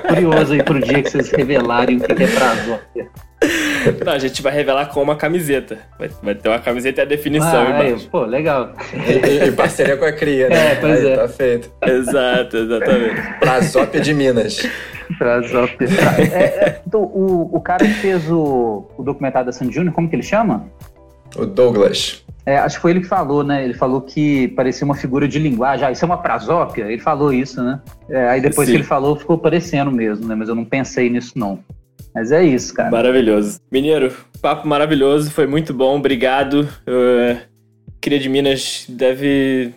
[0.07, 3.09] Curioso aí pro dia que vocês revelarem o que, que é Prazópia.
[4.05, 5.79] Não, a gente vai revelar com uma camiseta.
[5.97, 8.05] Vai, vai ter uma camiseta e a definição ah, embaixo.
[8.05, 8.73] É, pô, legal.
[8.93, 10.59] Em parceria com a cria, né?
[10.69, 11.15] É, pois aí, é.
[11.15, 11.71] Tá feito.
[11.81, 13.21] Exato, exatamente.
[13.39, 14.69] Prazópia de Minas.
[15.17, 15.87] Prazópia.
[16.17, 20.15] É, é, o, o cara que fez o, o documentário da Sandy Júnior, como que
[20.15, 20.65] ele chama?
[21.35, 22.23] O Douglas.
[22.45, 23.63] É, acho que foi ele que falou, né?
[23.63, 25.85] Ele falou que parecia uma figura de linguagem.
[25.85, 26.85] Ah, isso é uma prazópia?
[26.85, 27.79] Ele falou isso, né?
[28.09, 28.73] É, aí depois Sim.
[28.73, 30.35] que ele falou, ficou parecendo mesmo, né?
[30.35, 31.59] Mas eu não pensei nisso, não.
[32.13, 32.91] Mas é isso, cara.
[32.91, 33.59] Maravilhoso.
[33.71, 36.67] Mineiro, papo maravilhoso, foi muito bom, obrigado.
[36.85, 37.37] Eu,
[38.01, 39.73] Cria de Minas deve.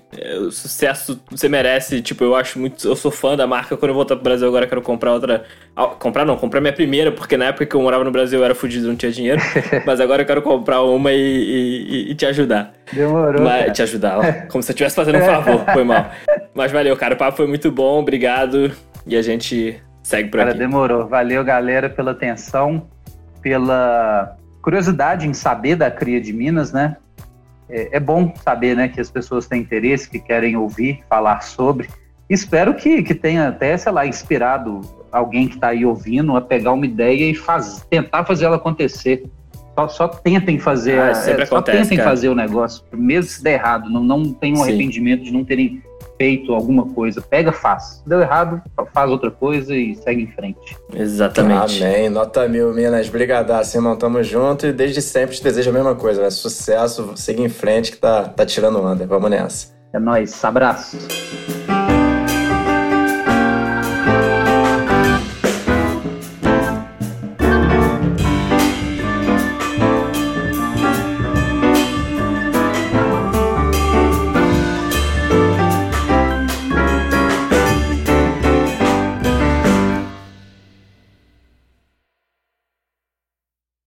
[0.47, 2.01] O sucesso você merece.
[2.01, 2.87] Tipo, eu acho muito.
[2.87, 3.76] Eu sou fã da marca.
[3.76, 5.45] Quando eu voltar pro Brasil agora, quero comprar outra.
[5.74, 8.45] Ah, comprar não, comprar minha primeira, porque na época que eu morava no Brasil eu
[8.45, 9.43] era fudido, não tinha dinheiro.
[9.85, 12.72] Mas agora eu quero comprar uma e, e, e te ajudar.
[12.93, 13.43] Demorou.
[13.43, 15.64] Mas, te ajudar, ó, como se eu estivesse fazendo um favor.
[15.72, 16.12] Foi mal.
[16.55, 17.14] Mas valeu, cara.
[17.14, 18.70] O papo foi muito bom, obrigado.
[19.05, 19.83] E a gente
[20.13, 20.59] segue por cara, aqui.
[20.59, 21.07] demorou.
[21.09, 22.87] Valeu, galera, pela atenção,
[23.41, 26.97] pela curiosidade em saber da cria de Minas, né?
[27.73, 31.89] é, é, bom saber né, que as pessoas têm interesse, que querem ouvir falar sobre.
[32.29, 36.73] Espero que, que tenha até, sei lá, inspirado alguém que está aí ouvindo a pegar
[36.73, 39.25] uma ideia e faz, tentar fazer ela acontecer.
[39.75, 42.11] Só, só tentem fazer, Ah, é, só acontece, tentem cara.
[42.11, 43.89] fazer o negócio, mesmo se der errado.
[43.89, 44.63] Não, não tenham Sim.
[44.65, 45.83] arrependimento de não terem
[46.23, 47.20] feito alguma coisa.
[47.20, 48.01] Pega, faz.
[48.01, 48.62] Se deu errado,
[48.95, 50.77] faz outra coisa e segue em frente.
[50.95, 51.83] Exatamente.
[51.83, 52.09] Amém.
[52.09, 53.09] Nota mil, Minas.
[53.09, 53.97] Brigadaço, irmão.
[53.97, 56.31] Tamo junto e desde sempre te desejo a mesma coisa, né?
[56.31, 59.05] Sucesso, siga em frente que tá, tá tirando onda.
[59.05, 59.73] Vamos nessa.
[59.93, 60.45] É nóis.
[60.45, 60.97] Abraço.